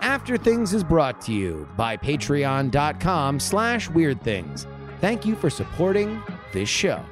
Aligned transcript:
After 0.00 0.36
Things 0.36 0.74
is 0.74 0.82
brought 0.82 1.20
to 1.22 1.32
you 1.32 1.68
by 1.76 1.96
patreon.com 1.96 3.40
slash 3.40 3.88
weird 3.90 4.20
things. 4.22 4.66
Thank 5.00 5.24
you 5.24 5.34
for 5.36 5.48
supporting 5.48 6.22
this 6.52 6.68
show. 6.68 7.04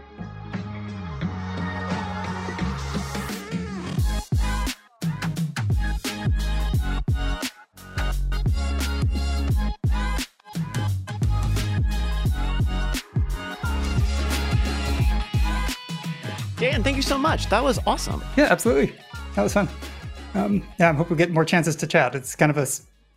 Dan, 16.61 16.83
thank 16.83 16.97
you 16.97 17.03
so 17.03 17.17
much. 17.17 17.49
That 17.49 17.65
was 17.65 17.79
awesome. 17.87 18.23
Yeah, 18.37 18.49
absolutely. 18.51 18.95
That 19.35 19.43
was 19.45 19.55
fun. 19.55 19.67
Um, 20.35 20.63
yeah, 20.79 20.91
I 20.91 20.93
hope 20.93 21.11
we 21.11 21.17
get 21.17 21.31
more 21.31 21.45
chances 21.45 21.77
to 21.77 21.87
chat. 21.87 22.15
It's 22.15 22.37
kind 22.37 22.51
of 22.51 22.59
a 22.59 22.67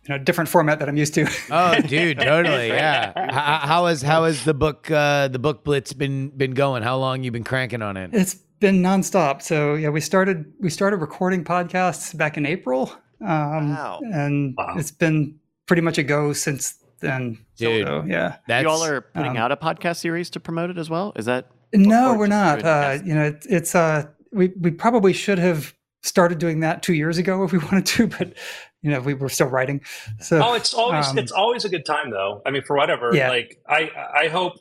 you 0.06 0.08
know 0.10 0.18
different 0.18 0.48
format 0.50 0.78
that 0.80 0.88
I'm 0.88 0.96
used 0.96 1.14
to. 1.14 1.26
Oh, 1.50 1.80
dude, 1.80 2.18
totally. 2.18 2.68
Yeah. 2.68 3.12
How, 3.32 3.66
how 3.66 3.86
has 3.86 4.02
how 4.02 4.24
has 4.24 4.44
the 4.44 4.54
book 4.54 4.90
uh, 4.90 5.28
the 5.28 5.38
book 5.38 5.64
blitz 5.64 5.92
been 5.92 6.30
been 6.30 6.52
going? 6.52 6.82
How 6.82 6.96
long 6.96 7.22
you 7.22 7.30
been 7.30 7.44
cranking 7.44 7.82
on 7.82 7.96
it? 7.96 8.10
it's 8.12 8.34
been 8.60 8.82
nonstop. 8.82 9.42
So 9.42 9.74
yeah, 9.74 9.90
we 9.90 10.00
started 10.00 10.52
we 10.60 10.70
started 10.70 10.96
recording 10.98 11.44
podcasts 11.44 12.16
back 12.16 12.36
in 12.36 12.46
April, 12.46 12.92
um, 13.20 13.70
Wow. 13.74 14.00
and 14.12 14.54
Wow. 14.56 14.74
it's 14.76 14.90
been 14.90 15.36
pretty 15.66 15.82
much 15.82 15.98
a 15.98 16.02
go 16.02 16.32
since 16.32 16.74
then. 17.00 17.38
Dude. 17.56 17.86
So, 17.86 18.04
yeah. 18.06 18.36
That's 18.48 18.64
you 18.64 18.68
all 18.68 18.82
are 18.84 19.00
putting 19.02 19.32
um, 19.32 19.36
out 19.36 19.52
a 19.52 19.56
podcast 19.56 19.96
series 19.98 20.30
to 20.30 20.40
promote 20.40 20.70
it 20.70 20.78
as 20.78 20.90
well? 20.90 21.12
Is 21.16 21.26
that 21.26 21.46
No, 21.72 22.14
we're 22.16 22.26
not. 22.26 22.64
Uh, 22.64 22.98
you 23.04 23.14
know, 23.14 23.24
it, 23.26 23.46
it's 23.48 23.74
uh, 23.74 24.06
we 24.32 24.52
we 24.60 24.70
probably 24.72 25.12
should 25.12 25.38
have 25.38 25.74
started 26.04 26.38
doing 26.38 26.60
that 26.60 26.82
two 26.82 26.94
years 26.94 27.18
ago 27.18 27.42
if 27.44 27.52
we 27.52 27.58
wanted 27.70 27.86
to, 27.86 28.06
but 28.06 28.34
you 28.82 28.90
know, 28.90 29.00
we 29.00 29.14
were 29.14 29.28
still 29.28 29.48
writing. 29.48 29.80
So 30.20 30.40
Oh, 30.44 30.54
it's 30.54 30.74
always 30.74 31.08
um, 31.08 31.18
it's 31.18 31.32
always 31.32 31.64
a 31.64 31.68
good 31.68 31.84
time 31.86 32.10
though. 32.10 32.42
I 32.46 32.50
mean, 32.50 32.62
for 32.62 32.76
whatever. 32.76 33.10
Yeah. 33.14 33.28
Like 33.30 33.58
I 33.68 33.90
I 34.24 34.28
hope. 34.28 34.54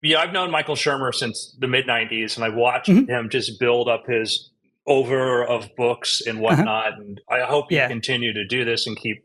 Yeah, 0.00 0.20
I've 0.20 0.32
known 0.32 0.52
Michael 0.52 0.76
Shermer 0.76 1.12
since 1.12 1.56
the 1.58 1.66
mid 1.66 1.86
'90s, 1.86 2.36
and 2.36 2.44
I've 2.44 2.54
watched 2.54 2.88
Mhm. 2.88 3.08
him 3.08 3.28
just 3.30 3.58
build 3.58 3.88
up 3.88 4.04
his 4.06 4.50
over 4.86 5.44
of 5.44 5.68
books 5.76 6.20
and 6.26 6.40
whatnot. 6.40 6.92
And 6.98 7.20
I 7.28 7.40
hope 7.40 7.70
you 7.72 7.78
Uh-huh. 7.78 7.84
Yeah. 7.84 7.88
continue 7.88 8.32
to 8.32 8.46
do 8.46 8.64
this 8.64 8.86
and 8.86 8.96
keep 8.96 9.24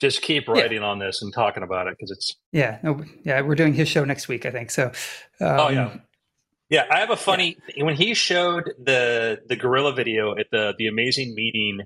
just 0.00 0.20
keep 0.22 0.46
writing 0.46 0.82
on 0.82 0.98
this 0.98 1.22
and 1.22 1.32
talking 1.34 1.62
about 1.62 1.86
it 1.86 1.94
because 1.96 2.10
it's. 2.10 2.36
yeah, 2.52 2.78
no, 2.82 3.02
yeah, 3.24 3.40
we're 3.40 3.54
doing 3.54 3.72
his 3.74 3.88
show 3.88 4.04
next 4.04 4.28
week, 4.28 4.44
I 4.46 4.50
think. 4.50 4.70
So, 4.70 4.86
um, 5.40 5.60
Oh 5.60 5.68
yeah, 5.70 5.96
yeah. 6.70 6.84
I 6.90 6.98
have 7.00 7.10
a 7.10 7.16
funny 7.16 7.56
when 7.78 7.94
he 7.96 8.14
showed 8.14 8.70
the 8.82 9.40
the 9.48 9.56
gorilla 9.56 9.92
video 9.92 10.36
at 10.36 10.46
the 10.50 10.74
the 10.78 10.86
amazing 10.86 11.34
meeting 11.34 11.80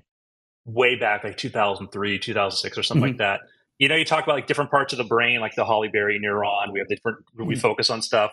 way 0.65 0.95
back 0.95 1.23
like 1.23 1.37
2003 1.37 2.19
2006 2.19 2.77
or 2.77 2.83
something 2.83 3.01
like 3.09 3.17
that 3.17 3.41
you 3.79 3.87
know 3.87 3.95
you 3.95 4.05
talk 4.05 4.23
about 4.23 4.33
like 4.35 4.45
different 4.45 4.69
parts 4.69 4.93
of 4.93 4.97
the 4.97 5.03
brain 5.03 5.39
like 5.39 5.55
the 5.55 5.65
Halle 5.65 5.87
Berry 5.87 6.19
neuron 6.23 6.71
we 6.71 6.79
have 6.79 6.87
different 6.87 7.17
we 7.35 7.55
Mhm. 7.55 7.59
focus 7.59 7.89
on 7.89 8.03
stuff 8.03 8.31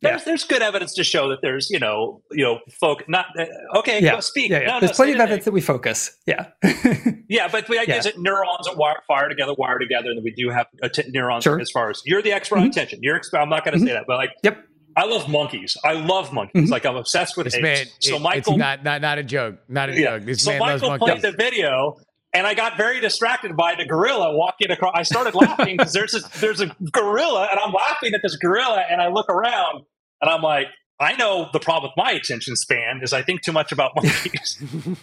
Yeah. 0.00 0.10
there's, 0.12 0.24
there's 0.24 0.44
good 0.44 0.62
evidence 0.62 0.94
to 0.94 1.04
show 1.04 1.28
that 1.28 1.40
there's 1.42 1.68
you 1.68 1.78
know 1.78 2.22
you 2.30 2.42
know 2.42 2.60
folk 2.80 3.06
not 3.06 3.26
uh, 3.38 3.44
okay 3.78 4.02
Yeah. 4.02 4.14
go 4.14 4.20
speak 4.20 4.50
yeah, 4.50 4.60
yeah. 4.60 4.66
No, 4.68 4.72
no, 4.74 4.80
There's 4.80 4.92
plenty 4.96 5.12
of 5.12 5.20
evidence 5.20 5.44
that 5.44 5.52
we 5.52 5.60
focus. 5.60 6.16
Yeah, 6.26 6.46
yeah 7.28 7.48
but 7.48 7.66
the 7.66 7.78
idea 7.78 7.98
is 7.98 8.04
that 8.04 8.18
neurons 8.18 8.66
that 8.66 8.78
wire, 8.78 9.02
fire 9.06 9.28
together 9.28 9.52
wire 9.58 9.78
together 9.78 10.10
and 10.10 10.24
we 10.24 10.30
do 10.32 10.48
have 10.48 10.68
att- 10.82 11.08
neurons 11.10 11.44
Sure. 11.44 11.60
as 11.60 11.70
far 11.70 11.90
as 11.90 12.00
you're 12.06 12.22
the 12.22 12.32
expert 12.32 12.56
on 12.56 12.64
Mhm. 12.64 12.70
attention 12.70 12.98
you're 13.02 13.20
i'm 13.34 13.50
not 13.50 13.62
going 13.64 13.76
to 13.78 13.84
Mhm. 13.84 13.88
say 13.88 13.92
that 13.92 14.04
but 14.06 14.16
like 14.16 14.30
Yep. 14.42 14.64
I 14.96 15.04
love 15.04 15.28
monkeys 15.28 15.76
i 15.84 15.92
love 15.92 16.32
monkeys 16.32 16.68
Mhm. 16.68 16.70
like 16.70 16.84
i'm 16.86 16.96
obsessed 16.96 17.36
with 17.36 17.44
This 17.44 17.54
apes. 17.54 17.62
man, 17.62 17.86
so 18.00 18.16
it- 18.16 18.22
michael 18.22 18.52
it's 18.54 18.58
not, 18.58 18.84
not 18.84 19.00
not 19.00 19.18
a 19.18 19.22
joke. 19.22 19.56
Not 19.68 19.88
a 19.90 19.92
yeah. 19.94 20.18
joke. 20.18 20.22
This 20.24 20.42
so 20.42 20.50
man 20.50 20.60
Michael 20.60 20.88
loves 20.90 21.02
played 21.02 21.22
the 21.22 21.32
video, 21.32 21.96
and 22.34 22.46
I 22.46 22.54
got 22.54 22.76
very 22.76 23.00
distracted 23.00 23.56
by 23.56 23.74
the 23.74 23.84
gorilla 23.84 24.36
walking 24.36 24.70
across. 24.70 24.92
I 24.94 25.02
started 25.02 25.34
laughing 25.34 25.76
because 25.76 25.92
there's 25.92 26.12
this, 26.12 26.26
there's 26.40 26.60
a 26.60 26.74
gorilla, 26.92 27.48
and 27.50 27.58
I'm 27.60 27.72
laughing 27.72 28.14
at 28.14 28.20
this 28.22 28.36
gorilla, 28.36 28.84
and 28.90 29.00
I 29.02 29.08
look 29.08 29.28
around, 29.28 29.84
and 30.20 30.30
I'm 30.30 30.42
like, 30.42 30.66
I 31.00 31.14
know 31.16 31.48
the 31.52 31.58
problem 31.60 31.90
with 31.96 32.04
my 32.04 32.12
attention 32.12 32.54
span 32.56 33.00
is 33.02 33.12
I 33.12 33.22
think 33.22 33.42
too 33.42 33.52
much 33.52 33.72
about 33.72 33.92
monkeys. 33.96 34.58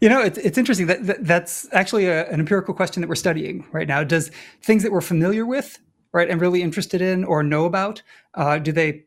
you 0.00 0.08
know, 0.08 0.20
it's 0.20 0.38
it's 0.38 0.58
interesting 0.58 0.86
that, 0.88 1.06
that 1.06 1.24
that's 1.24 1.68
actually 1.72 2.06
a, 2.06 2.28
an 2.28 2.40
empirical 2.40 2.74
question 2.74 3.00
that 3.00 3.08
we're 3.08 3.14
studying 3.14 3.64
right 3.72 3.88
now. 3.88 4.04
Does 4.04 4.30
things 4.62 4.82
that 4.82 4.92
we're 4.92 5.00
familiar 5.00 5.46
with, 5.46 5.78
right, 6.12 6.28
and 6.30 6.40
really 6.40 6.62
interested 6.62 7.00
in 7.00 7.24
or 7.24 7.42
know 7.42 7.64
about, 7.64 8.02
uh, 8.34 8.58
do 8.58 8.72
they 8.72 9.04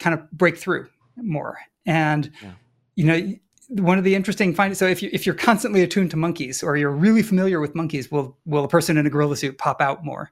kind 0.00 0.14
of 0.18 0.30
break 0.32 0.56
through 0.56 0.88
more? 1.16 1.58
And 1.86 2.30
Yeah. 2.42 2.52
you 2.96 3.04
know, 3.04 3.34
one 3.82 3.98
of 3.98 4.04
the 4.04 4.14
interesting 4.14 4.54
findings. 4.54 4.78
So 4.78 4.86
if 4.86 5.02
you 5.02 5.08
if 5.12 5.24
you're 5.26 5.34
constantly 5.34 5.82
attuned 5.82 6.10
to 6.12 6.16
monkeys 6.16 6.62
or 6.62 6.76
you're 6.76 6.90
really 6.90 7.22
familiar 7.22 7.60
with 7.60 7.74
monkeys, 7.74 8.10
will 8.10 8.36
will 8.44 8.64
a 8.64 8.68
person 8.68 8.96
in 8.98 9.06
a 9.06 9.10
gorilla 9.10 9.36
suit 9.36 9.58
pop 9.58 9.80
out 9.80 10.04
more? 10.04 10.30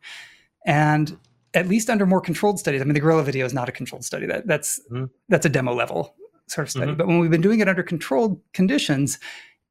And 0.67 1.17
at 1.55 1.67
least 1.69 1.91
under 1.91 2.07
more 2.07 2.21
controlled 2.21 2.59
studies, 2.59 2.81
I 2.81 2.85
mean, 2.85 2.95
the 2.95 3.01
gorilla 3.01 3.23
video 3.25 3.45
is 3.47 3.53
not 3.55 3.69
a 3.69 3.73
controlled 3.73 4.05
study. 4.05 4.27
That 4.27 4.47
that's 4.47 4.81
Mhm. 4.91 5.11
that's 5.29 5.47
a 5.47 5.49
demo 5.49 5.75
level 5.75 6.15
sort 6.47 6.67
of 6.67 6.71
study. 6.71 6.93
Mhm. 6.93 6.99
But 6.99 7.07
when 7.09 7.19
we've 7.19 7.31
been 7.31 7.41
doing 7.41 7.61
it 7.61 7.69
under 7.69 7.83
controlled 7.83 8.41
conditions, 8.53 9.19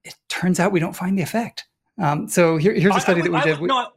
it 0.04 0.16
turns 0.28 0.60
out 0.60 0.72
we 0.72 0.80
don't 0.80 0.96
find 0.96 1.18
the 1.18 1.22
effect. 1.22 1.66
Um, 2.00 2.28
so 2.28 2.58
here, 2.58 2.74
here's 2.74 2.96
a 2.96 3.00
study 3.00 3.22
I, 3.22 3.24
that 3.26 3.32
we 3.32 3.38
I, 3.38 3.44
did. 3.44 3.62
no, 3.62 3.78
I- 3.78 3.88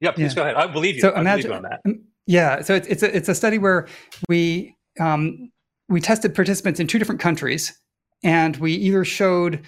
yeah, 0.00 0.12
please 0.12 0.32
Yeah. 0.32 0.36
go 0.36 0.42
ahead. 0.42 0.56
I 0.56 0.66
believe 0.66 0.96
you. 0.96 1.00
So 1.02 1.10
I 1.10 1.20
imagine, 1.20 1.52
on 1.52 1.62
that. 1.62 1.80
yeah. 2.26 2.62
So 2.62 2.74
it's 2.74 2.86
it's 2.88 3.02
a, 3.02 3.16
it's 3.16 3.28
a 3.28 3.34
study 3.34 3.58
where 3.58 3.86
we 4.28 4.76
um, 4.98 5.50
we 5.88 6.00
tested 6.00 6.34
participants 6.34 6.80
in 6.80 6.86
two 6.86 6.98
different 6.98 7.20
countries, 7.20 7.78
and 8.22 8.56
we 8.56 8.72
either 8.74 9.04
showed 9.04 9.64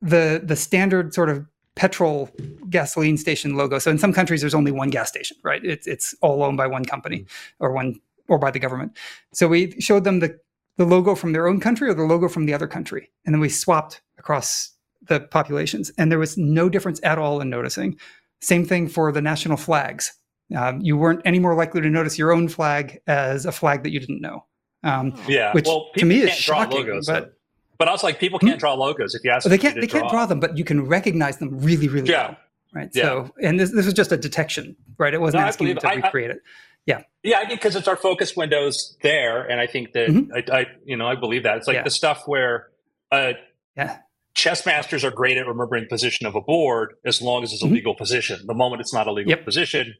the 0.00 0.40
the 0.44 0.56
standard 0.56 1.14
sort 1.14 1.28
of 1.28 1.46
petrol 1.74 2.30
gasoline 2.68 3.16
station 3.16 3.56
logo. 3.56 3.78
So 3.78 3.90
in 3.90 3.98
some 3.98 4.12
countries, 4.12 4.40
there's 4.42 4.54
only 4.54 4.72
one 4.72 4.90
gas 4.90 5.08
station, 5.08 5.36
right? 5.42 5.64
It's 5.64 5.86
it's 5.86 6.14
all 6.20 6.42
owned 6.42 6.56
by 6.56 6.66
one 6.66 6.84
company 6.84 7.26
or 7.60 7.72
one 7.72 8.00
or 8.28 8.38
by 8.38 8.50
the 8.50 8.58
government. 8.58 8.96
So 9.32 9.48
we 9.48 9.72
showed 9.80 10.04
them 10.04 10.20
the 10.20 10.38
the 10.76 10.84
logo 10.86 11.14
from 11.14 11.32
their 11.32 11.46
own 11.46 11.60
country 11.60 11.88
or 11.88 11.94
the 11.94 12.02
logo 12.02 12.28
from 12.28 12.46
the 12.46 12.54
other 12.54 12.66
country, 12.66 13.10
and 13.26 13.34
then 13.34 13.40
we 13.40 13.48
swapped 13.48 14.00
across 14.18 14.70
the 15.08 15.20
populations, 15.20 15.90
and 15.98 16.10
there 16.12 16.18
was 16.18 16.36
no 16.38 16.68
difference 16.68 17.00
at 17.02 17.18
all 17.18 17.40
in 17.40 17.50
noticing. 17.50 17.98
Same 18.42 18.64
thing 18.66 18.88
for 18.88 19.12
the 19.12 19.22
national 19.22 19.56
flags. 19.56 20.12
Um, 20.54 20.80
you 20.82 20.96
weren't 20.98 21.22
any 21.24 21.38
more 21.38 21.54
likely 21.54 21.80
to 21.80 21.88
notice 21.88 22.18
your 22.18 22.32
own 22.32 22.48
flag 22.48 23.00
as 23.06 23.46
a 23.46 23.52
flag 23.52 23.84
that 23.84 23.90
you 23.90 24.00
didn't 24.00 24.20
know. 24.20 24.44
Um, 24.84 25.14
Yeah. 25.28 25.52
which 25.52 25.66
well, 25.66 25.86
to 25.96 26.04
me 26.04 26.18
is 26.20 26.32
shocking, 26.34 26.78
logos, 26.86 27.06
but- 27.06 27.20
but 27.24 27.32
but 27.78 27.88
also 27.88 28.06
like 28.06 28.18
people 28.20 28.38
can't 28.38 28.60
draw 28.60 28.74
logos 28.74 29.14
if 29.14 29.24
you 29.24 29.30
ask. 29.30 29.48
they 29.48 29.58
can't 29.58 29.80
they 29.80 29.86
can't 29.86 30.08
draw 30.10 30.26
them, 30.26 30.38
but 30.40 30.56
you 30.58 30.64
can 30.64 30.86
recognize 30.86 31.38
them 31.38 31.58
really 31.60 31.88
really 31.88 32.10
Yeah. 32.10 32.28
well. 32.28 32.36
Right. 32.74 32.90
Yeah. 32.92 33.02
So 33.02 33.30
and 33.42 33.58
this 33.60 33.70
this 33.70 33.86
is 33.86 33.94
just 33.94 34.12
a 34.12 34.16
detection, 34.16 34.76
right? 34.98 35.14
It 35.14 35.20
wasn't 35.20 35.42
No, 35.42 35.46
asking 35.48 35.68
you 35.68 35.74
to. 35.74 35.88
I- 35.88 35.92
I- 35.92 35.94
recreate 35.96 36.30
it. 36.32 36.42
Yeah, 36.84 37.02
Yeah, 37.22 37.38
I 37.38 37.46
think 37.46 37.60
because 37.60 37.76
it's 37.76 37.86
our 37.86 37.96
focus 37.96 38.36
windows 38.36 38.96
there, 39.02 39.42
and 39.48 39.60
I 39.60 39.68
think 39.68 39.92
that 39.92 40.08
Mhm. 40.08 40.30
I, 40.50 40.58
I, 40.62 40.66
you 40.84 40.96
know, 40.96 41.06
I 41.06 41.14
believe 41.14 41.44
that 41.44 41.56
it's 41.58 41.68
like 41.68 41.76
Yeah. 41.76 41.84
the 41.84 41.90
stuff 41.90 42.24
where 42.26 42.68
uh, 43.12 43.34
Yeah. 43.76 43.98
Chess 44.34 44.64
masters 44.66 45.04
are 45.04 45.10
great 45.10 45.36
at 45.36 45.46
remembering 45.46 45.84
the 45.84 45.88
position 45.88 46.26
of 46.26 46.34
a 46.34 46.40
board 46.40 46.94
as 47.04 47.20
long 47.20 47.42
as 47.42 47.52
it's 47.52 47.62
a 47.62 47.66
Mhm. 47.66 47.72
legal 47.72 47.94
position. 47.94 48.40
The 48.46 48.54
moment 48.54 48.80
it's 48.80 48.92
not 48.92 49.06
a 49.06 49.12
legal 49.12 49.30
Yep. 49.30 49.44
position, 49.44 49.94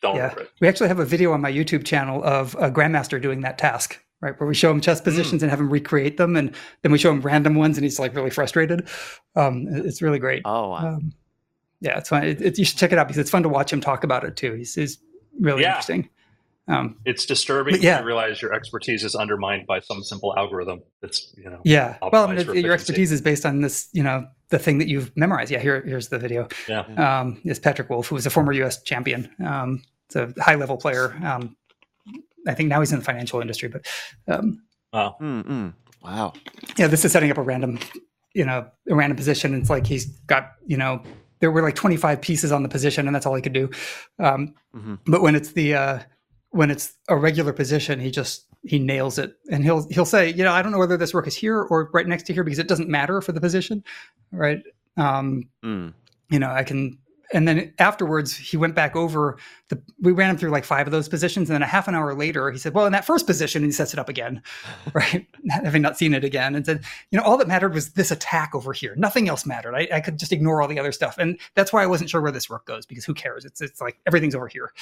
don't 0.00 0.16
Yeah. 0.16 0.22
remember 0.22 0.42
it. 0.42 0.50
We 0.60 0.68
actually 0.68 0.88
have 0.88 0.98
a 0.98 1.04
video 1.04 1.32
on 1.32 1.40
my 1.40 1.52
YouTube 1.52 1.84
channel 1.84 2.22
of 2.24 2.54
a 2.58 2.70
grandmaster 2.70 3.20
doing 3.20 3.40
that 3.42 3.58
task, 3.58 3.98
right? 4.20 4.38
Where 4.40 4.48
we 4.48 4.54
show 4.54 4.70
him 4.70 4.80
chess 4.80 5.00
positions 5.00 5.42
and 5.42 5.50
have 5.50 5.60
him 5.60 5.68
recreate 5.70 6.16
them, 6.16 6.36
and 6.36 6.54
then 6.82 6.92
we 6.92 6.98
show 6.98 7.10
him 7.10 7.20
random 7.20 7.54
ones, 7.54 7.76
and 7.76 7.84
he's 7.84 7.98
like 7.98 8.14
really 8.14 8.30
frustrated. 8.30 8.88
Um, 9.36 9.66
it's 9.68 10.00
really 10.00 10.18
great. 10.18 10.42
Oh, 10.44 10.70
wow. 10.70 10.94
Um, 10.94 11.12
yeah, 11.80 11.98
it's 11.98 12.08
fun. 12.08 12.24
It, 12.24 12.40
it, 12.40 12.58
you 12.58 12.64
should 12.64 12.78
check 12.78 12.92
it 12.92 12.98
out 12.98 13.08
because 13.08 13.18
it's 13.18 13.30
fun 13.30 13.42
to 13.42 13.48
watch 13.48 13.72
him 13.72 13.80
talk 13.80 14.04
about 14.04 14.24
it 14.24 14.36
too. 14.36 14.54
He's, 14.54 14.74
he's 14.74 14.98
really 15.40 15.62
Yeah. 15.62 15.68
interesting. 15.70 16.08
Um, 16.68 16.96
It's 17.06 17.24
disturbing 17.26 17.74
But 17.74 17.80
yeah. 17.82 17.94
when 17.96 18.02
you 18.02 18.06
realize 18.08 18.42
your 18.42 18.52
expertise 18.52 19.02
is 19.02 19.14
undermined 19.14 19.66
by 19.66 19.80
some 19.80 20.02
simple 20.02 20.34
algorithm. 20.36 20.82
That's 21.00 21.32
you 21.36 21.48
know. 21.50 21.60
yeah. 21.64 21.96
Well, 22.12 22.28
I 22.28 22.34
mean, 22.34 22.38
it- 22.56 22.64
your 22.64 22.72
expertise 22.74 23.10
is 23.10 23.20
based 23.22 23.46
on 23.46 23.60
this, 23.62 23.88
you 23.92 24.02
know, 24.02 24.26
the 24.50 24.58
thing 24.58 24.78
that 24.78 24.88
you've 24.88 25.10
memorized. 25.16 25.50
Yeah, 25.50 25.60
here, 25.60 25.82
here's 25.82 26.08
the 26.08 26.18
video. 26.18 26.48
Yeah. 26.68 26.80
Um, 27.20 27.40
is 27.44 27.58
Patrick 27.58 27.88
Wolff, 27.90 28.08
who 28.08 28.14
was 28.16 28.26
a 28.26 28.30
former 28.30 28.52
U.S. 28.52 28.82
champion. 28.82 29.30
Um, 29.44 29.82
it's 30.06 30.16
a 30.16 30.32
high 30.42 30.54
level 30.56 30.76
player. 30.76 31.14
Um, 31.24 31.56
I 32.46 32.54
think 32.54 32.68
now 32.68 32.80
he's 32.80 32.92
in 32.92 32.98
the 32.98 33.04
financial 33.04 33.40
industry, 33.40 33.68
but 33.68 33.86
um, 34.26 34.62
Wow. 34.92 35.16
Mm-mm. 35.20 35.74
Wow. 36.02 36.32
yeah, 36.78 36.86
this 36.86 37.04
is 37.04 37.12
setting 37.12 37.30
up 37.30 37.36
a 37.38 37.42
random, 37.42 37.78
you 38.34 38.44
know, 38.44 38.66
a 38.88 38.94
random 38.94 39.16
position. 39.16 39.54
It's 39.54 39.68
like 39.68 39.86
he's 39.86 40.06
got, 40.26 40.52
you 40.66 40.76
know, 40.78 41.02
there 41.40 41.50
were 41.50 41.60
like 41.62 41.74
25 41.74 42.20
pieces 42.20 42.52
on 42.52 42.62
the 42.62 42.68
position, 42.68 43.06
and 43.06 43.14
that's 43.14 43.26
all 43.26 43.34
he 43.34 43.42
could 43.42 43.52
do. 43.52 43.70
Um, 44.18 44.54
Mhm. 44.74 44.98
But 45.06 45.20
when 45.22 45.34
it's 45.34 45.52
the 45.52 45.74
uh, 45.74 45.98
when 46.50 46.70
it's 46.70 46.94
a 47.08 47.16
regular 47.16 47.52
position, 47.52 48.00
he 48.00 48.10
just 48.10 48.46
he 48.62 48.78
nails 48.78 49.18
it, 49.18 49.34
and 49.50 49.62
he'll 49.64 49.86
he'll 49.88 50.04
say, 50.04 50.30
you 50.32 50.42
know, 50.44 50.52
I 50.52 50.62
don't 50.62 50.72
know 50.72 50.78
whether 50.78 50.96
this 50.96 51.14
rook 51.14 51.26
is 51.26 51.34
here 51.36 51.60
or 51.62 51.90
right 51.92 52.06
next 52.06 52.24
to 52.24 52.32
here 52.34 52.44
because 52.44 52.58
it 52.58 52.68
doesn't 52.68 52.88
matter 52.88 53.20
for 53.20 53.32
the 53.32 53.40
position, 53.40 53.84
right? 54.32 54.62
Um, 54.96 55.48
Mm. 55.64 55.92
you 56.30 56.38
know, 56.38 56.50
I 56.50 56.64
can 56.64 56.98
and 57.32 57.46
then 57.46 57.72
afterwards 57.78 58.36
he 58.36 58.56
went 58.56 58.74
back 58.74 58.96
over 58.96 59.36
the 59.68 59.80
we 60.00 60.12
ran 60.12 60.30
him 60.30 60.36
through 60.38 60.50
like 60.50 60.64
five 60.64 60.86
of 60.86 60.92
those 60.92 61.08
positions. 61.08 61.48
And 61.50 61.54
then 61.54 61.62
a 61.62 61.66
half 61.66 61.88
an 61.88 61.94
hour 61.94 62.14
later 62.14 62.50
he 62.50 62.58
said 62.58 62.74
well 62.74 62.86
in 62.86 62.92
that 62.92 63.04
first 63.04 63.26
position 63.26 63.62
and 63.62 63.68
he 63.68 63.72
sets 63.72 63.92
it 63.92 63.98
up 63.98 64.08
again 64.08 64.42
right? 64.94 65.26
Having 65.50 65.82
not 65.82 65.98
seen 65.98 66.14
it 66.14 66.24
again. 66.24 66.54
And 66.54 66.64
said 66.64 66.84
you 67.10 67.18
know 67.18 67.24
all 67.24 67.36
that 67.36 67.48
mattered 67.48 67.74
was 67.74 67.92
this 67.92 68.10
attack 68.10 68.54
over 68.54 68.72
here. 68.72 68.94
Nothing 68.96 69.28
else 69.28 69.44
mattered. 69.46 69.74
I, 69.74 69.88
I 69.92 70.00
could 70.00 70.18
just 70.18 70.32
ignore 70.32 70.62
all 70.62 70.68
the 70.68 70.78
other 70.78 70.92
stuff. 70.92 71.16
And 71.18 71.38
that's 71.54 71.72
why 71.72 71.82
i 71.82 71.86
wasn't 71.86 72.10
sure 72.10 72.20
where 72.20 72.32
this 72.32 72.48
rook 72.50 72.64
goes 72.66 72.86
because 72.86 73.04
who 73.04 73.14
cares? 73.14 73.44
It's 73.44 73.60
it's 73.60 73.80
like 73.80 73.98
everything's 74.06 74.34
over 74.34 74.48
here. 74.48 74.72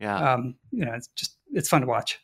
Yeah. 0.00 0.34
um 0.34 0.54
you 0.70 0.84
know 0.84 0.92
it's 0.92 1.08
just 1.16 1.36
it's 1.52 1.68
fun 1.68 1.80
to 1.80 1.86
watch. 1.86 2.20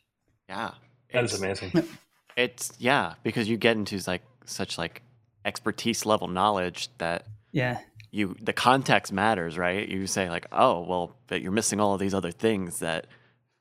Yeah. 0.47 0.71
That 1.11 1.23
is 1.25 1.33
It's- 1.41 1.61
amazing. 1.71 1.89
It's 2.37 2.73
yeah, 2.79 3.13
because 3.23 3.47
you 3.47 3.55
get 3.55 3.77
into 3.77 3.97
like 4.07 4.21
such 4.45 4.77
like 4.77 5.01
expertise 5.45 6.05
level 6.05 6.27
knowledge 6.27 6.89
that 6.97 7.27
yeah 7.51 7.79
you 8.15 8.37
the 8.41 8.53
context 8.53 9.13
matters, 9.13 9.57
right? 9.59 9.89
You 9.89 10.07
say 10.07 10.29
like, 10.29 10.47
oh 10.53 10.81
well, 10.81 11.17
but 11.27 11.41
you're 11.43 11.53
missing 11.53 11.81
all 11.81 11.95
of 11.95 12.01
these 12.01 12.15
other 12.15 12.31
things 12.31 12.79
that 12.79 13.07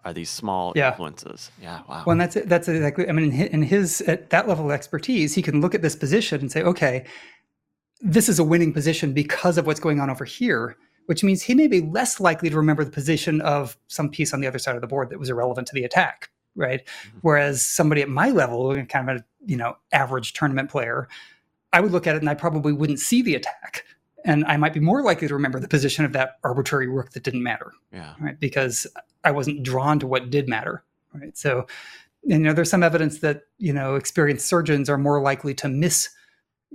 are 0.04 0.14
these 0.14 0.30
small 0.30 0.74
Yeah. 0.76 0.90
influences. 0.90 1.52
Yeah, 1.60 1.82
wow. 1.88 2.04
Well, 2.06 2.12
and 2.12 2.20
that's 2.22 2.36
it. 2.36 2.48
That's 2.48 2.68
exactly. 2.68 3.08
I 3.08 3.12
mean, 3.12 3.26
in 3.26 3.32
his, 3.32 3.48
in 3.50 3.62
his 3.62 4.02
at 4.02 4.30
that 4.30 4.48
level 4.48 4.66
of 4.66 4.72
expertise, 4.72 5.34
he 5.34 5.42
can 5.42 5.60
look 5.60 5.74
at 5.74 5.82
this 5.82 5.96
position 5.96 6.40
and 6.40 6.52
say, 6.52 6.62
okay, 6.62 7.06
this 8.00 8.28
is 8.28 8.38
a 8.38 8.44
winning 8.44 8.72
position 8.72 9.12
because 9.14 9.58
of 9.58 9.66
what's 9.66 9.80
going 9.80 10.00
on 10.00 10.10
over 10.10 10.24
here. 10.26 10.76
Which 11.06 11.24
means 11.24 11.42
he 11.42 11.54
may 11.54 11.68
be 11.68 11.82
less 11.82 12.20
likely 12.20 12.50
to 12.50 12.56
remember 12.56 12.84
the 12.84 12.90
position 12.92 13.40
of 13.42 13.76
some 13.88 14.10
piece 14.10 14.34
on 14.34 14.40
the 14.40 14.48
other 14.48 14.58
side 14.60 14.76
of 14.76 14.82
the 14.82 14.88
board 14.88 15.10
that 15.10 15.18
was 15.20 15.30
irrelevant 15.30 15.68
to 15.68 15.74
the 15.74 15.84
attack, 15.84 16.30
right? 16.56 16.82
Mm-hmm. 16.86 17.18
Whereas 17.22 17.66
somebody 17.66 18.02
at 18.02 18.08
my 18.10 18.30
level, 18.30 18.74
kind 18.86 19.10
of 19.10 19.16
a 19.18 19.24
you 19.46 19.56
know 19.56 19.76
average 19.92 20.34
tournament 20.34 20.70
player, 20.70 21.08
I 21.72 21.80
would 21.80 21.92
look 21.92 22.08
at 22.08 22.16
it 22.16 22.22
and 22.22 22.30
I 22.30 22.34
probably 22.34 22.74
wouldn't 22.74 23.00
see 23.00 23.22
the 23.22 23.36
attack, 23.36 23.84
and 24.24 24.44
I 24.46 24.56
might 24.56 24.72
be 24.72 24.80
more 24.80 25.02
likely 25.02 25.28
to 25.28 25.34
remember 25.34 25.60
the 25.60 25.68
position 25.68 26.04
of 26.04 26.12
that 26.14 26.38
arbitrary 26.42 26.88
rook 26.88 27.10
that 27.12 27.22
didn't 27.22 27.42
matter 27.42 27.72
yeah. 27.92 28.14
right? 28.20 28.38
Because 28.38 28.86
I 29.22 29.30
wasn't 29.30 29.62
drawn 29.62 29.98
to 30.00 30.06
what 30.06 30.30
did 30.30 30.48
matter, 30.48 30.84
right? 31.12 31.36
So, 31.36 31.66
you 32.22 32.38
know, 32.38 32.52
there's 32.52 32.70
some 32.70 32.82
evidence 32.82 33.20
that 33.20 33.42
you 33.58 33.72
know 33.72 33.94
experienced 33.94 34.46
surgeons 34.46 34.88
are 34.90 34.98
more 34.98 35.20
likely 35.20 35.54
to 35.54 35.68
miss, 35.68 36.08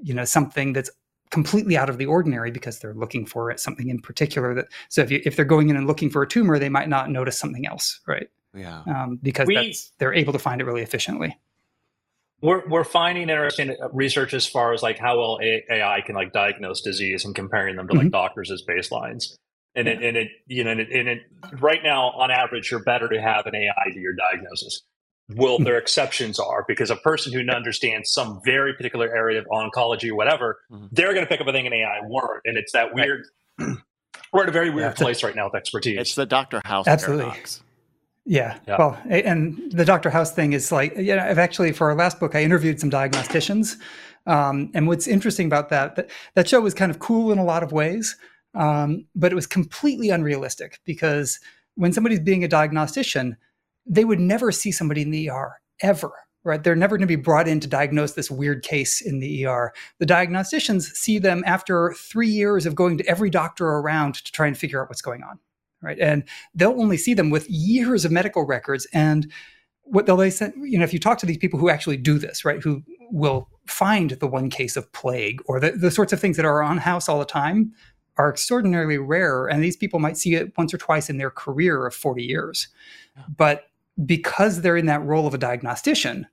you 0.01 0.13
know, 0.13 0.25
something 0.25 0.73
that's 0.73 0.89
completely 1.31 1.77
out 1.77 1.89
of 1.89 1.97
the 1.97 2.05
ordinary 2.05 2.49
because 2.49 2.79
they're 2.79 2.93
looking 2.93 3.25
for 3.25 3.51
it, 3.51 3.59
something 3.59 3.89
in 3.89 3.99
particular. 3.99 4.53
That 4.53 4.67
so 4.89 5.01
if 5.01 5.11
you 5.11 5.21
if 5.25 5.35
they're 5.35 5.45
going 5.45 5.69
in 5.69 5.75
and 5.75 5.87
looking 5.87 6.09
for 6.09 6.21
a 6.21 6.27
tumor, 6.27 6.59
they 6.59 6.69
might 6.69 6.89
not 6.89 7.09
notice 7.09 7.39
something 7.39 7.67
else, 7.67 7.99
right? 8.07 8.29
Yeah. 8.53 8.81
Um, 8.87 9.19
because 9.21 9.47
We- 9.47 9.55
that's, 9.55 9.91
they're 9.99 10.13
able 10.13 10.33
to 10.33 10.39
find 10.39 10.61
it 10.61 10.65
really 10.65 10.81
efficiently. 10.81 11.37
We're 12.41 12.67
we're 12.67 12.83
finding 12.83 13.23
interesting 13.23 13.75
research 13.91 14.33
as 14.33 14.45
far 14.45 14.73
as 14.73 14.81
like 14.81 14.97
how 14.97 15.17
well 15.19 15.39
AI 15.41 16.01
can 16.05 16.15
like 16.15 16.31
diagnose 16.31 16.81
disease 16.81 17.25
and 17.25 17.35
comparing 17.35 17.75
them 17.75 17.87
to 17.89 17.93
like 17.95 18.07
Mhm. 18.07 18.11
doctors 18.11 18.49
as 18.51 18.63
baselines. 18.67 19.35
And 19.75 19.87
it 19.87 20.01
and 20.01 20.15
it 20.17 20.29
you 20.47 20.63
know 20.63 20.71
and 20.71 20.79
it, 20.79 20.89
and 20.91 21.07
it 21.09 21.19
right 21.59 21.81
now 21.83 22.11
on 22.11 22.31
average 22.31 22.71
you're 22.71 22.83
better 22.83 23.07
to 23.09 23.21
have 23.21 23.45
an 23.45 23.55
AI 23.55 23.73
do 23.93 23.99
your 23.99 24.13
diagnosis. 24.15 24.81
Well, 25.35 25.59
their 25.59 25.77
exceptions 25.77 26.39
are 26.39 26.65
because 26.67 26.89
a 26.89 26.95
person 26.95 27.31
who 27.33 27.41
understands 27.51 28.11
some 28.11 28.41
very 28.43 28.73
particular 28.73 29.15
area 29.15 29.37
of 29.39 29.45
oncology 29.47 30.09
or 30.09 30.15
whatever, 30.15 30.59
Mhm. 30.71 30.89
they're 30.91 31.13
going 31.13 31.23
to 31.25 31.29
pick 31.29 31.39
up 31.39 31.45
a 31.47 31.51
thing 31.51 31.67
in 31.67 31.73
AI 31.73 31.99
word, 32.07 32.41
and 32.45 32.57
it's 32.57 32.71
that 32.71 32.95
weird. 32.95 33.25
we're 34.33 34.43
at 34.43 34.49
a 34.49 34.51
very 34.51 34.71
weird 34.71 34.91
it's 34.93 35.01
a- 35.01 35.03
place 35.03 35.21
right 35.23 35.35
now 35.35 35.45
with 35.45 35.53
expertise. 35.55 35.99
It's 35.99 36.15
the 36.15 36.25
Doctor 36.25 36.61
House 36.65 36.87
Absolutely. 36.87 37.25
paradox. 37.25 37.61
Yeah. 38.29 38.59
Yeah. 38.67 38.75
Well, 38.77 39.01
and 39.09 39.59
the 39.71 39.83
Dr. 39.83 40.11
House 40.11 40.31
thing 40.31 40.53
is 40.53 40.71
like, 40.71 40.95
you 40.95 41.15
know, 41.15 41.23
I've 41.23 41.39
actually, 41.39 41.71
for 41.71 41.89
our 41.89 41.95
last 41.95 42.19
book, 42.19 42.35
I 42.35 42.43
interviewed 42.43 42.79
some 42.79 42.91
diagnosticians. 42.91 43.75
Um, 44.27 44.69
and 44.75 44.87
what's 44.87 45.07
interesting 45.07 45.47
about 45.47 45.69
that, 45.69 45.95
that, 45.95 46.11
that 46.35 46.47
show 46.47 46.61
was 46.61 46.75
kind 46.75 46.91
of 46.91 46.99
cool 46.99 47.31
in 47.31 47.39
a 47.39 47.43
lot 47.43 47.63
of 47.63 47.71
ways, 47.71 48.15
um, 48.53 49.07
but 49.15 49.31
it 49.31 49.35
was 49.35 49.47
completely 49.47 50.11
unrealistic 50.11 50.79
because 50.85 51.39
when 51.73 51.91
somebody's 51.91 52.19
being 52.19 52.43
a 52.43 52.47
diagnostician, 52.47 53.35
they 53.87 54.05
would 54.05 54.19
never 54.19 54.51
see 54.51 54.71
somebody 54.71 55.01
in 55.01 55.09
the 55.09 55.31
ER 55.31 55.59
ever. 55.81 56.11
Right, 56.45 56.63
they're 56.63 56.75
never 56.75 56.95
going 56.95 57.07
to 57.07 57.17
be 57.17 57.21
brought 57.21 57.49
in 57.49 57.59
to 57.59 57.67
diagnose 57.67 58.13
this 58.13 58.31
weird 58.31 58.63
case 58.63 59.01
in 59.01 59.19
the 59.19 59.45
ER. 59.45 59.73
The 59.97 60.05
diagnosticians 60.05 60.83
see 60.83 61.19
them 61.19 61.43
after 61.45 61.93
three 61.97 62.29
years 62.29 62.65
of 62.65 62.75
going 62.75 62.97
to 62.99 63.05
every 63.07 63.29
doctor 63.29 63.65
around 63.65 64.15
to 64.15 64.31
try 64.31 64.47
and 64.47 64.57
figure 64.57 64.81
out 64.81 64.89
what's 64.89 65.01
going 65.01 65.21
on 65.21 65.39
right? 65.81 65.99
And 65.99 66.23
they'll 66.53 66.79
only 66.79 66.97
see 66.97 67.13
them 67.13 67.29
with 67.29 67.49
years 67.49 68.05
of 68.05 68.11
medical 68.11 68.45
records. 68.45 68.87
And 68.93 69.31
what 69.83 70.05
they'll 70.05 70.17
they 70.17 70.29
send, 70.29 70.53
you 70.57 70.77
know, 70.77 70.83
if 70.83 70.93
you 70.93 70.99
talk 70.99 71.17
to 71.19 71.25
these 71.25 71.37
people 71.37 71.59
who 71.59 71.69
actually 71.69 71.97
do 71.97 72.19
this, 72.19 72.45
right, 72.45 72.61
who 72.61 72.83
will 73.11 73.49
find 73.65 74.11
the 74.11 74.27
one 74.27 74.49
case 74.49 74.75
of 74.75 74.91
plague 74.93 75.41
or 75.45 75.59
the, 75.59 75.71
the 75.71 75.91
sorts 75.91 76.13
of 76.13 76.19
things 76.19 76.37
that 76.37 76.45
are 76.45 76.61
on 76.61 76.77
house 76.77 77.09
all 77.09 77.19
the 77.19 77.25
time 77.25 77.71
are 78.17 78.29
extraordinarily 78.29 78.97
rare. 78.97 79.47
And 79.47 79.63
these 79.63 79.77
people 79.77 79.99
might 79.99 80.17
see 80.17 80.35
it 80.35 80.51
once 80.57 80.73
or 80.73 80.77
twice 80.77 81.09
in 81.09 81.17
their 81.17 81.31
career 81.31 81.85
of 81.87 81.95
40 81.95 82.23
years. 82.23 82.67
But 83.35 83.69
because 84.05 84.61
they're 84.61 84.77
in 84.77 84.87
that 84.87 85.03
role 85.03 85.25
of 85.25 85.33
a 85.33 85.37
diagnostician, 85.37 86.27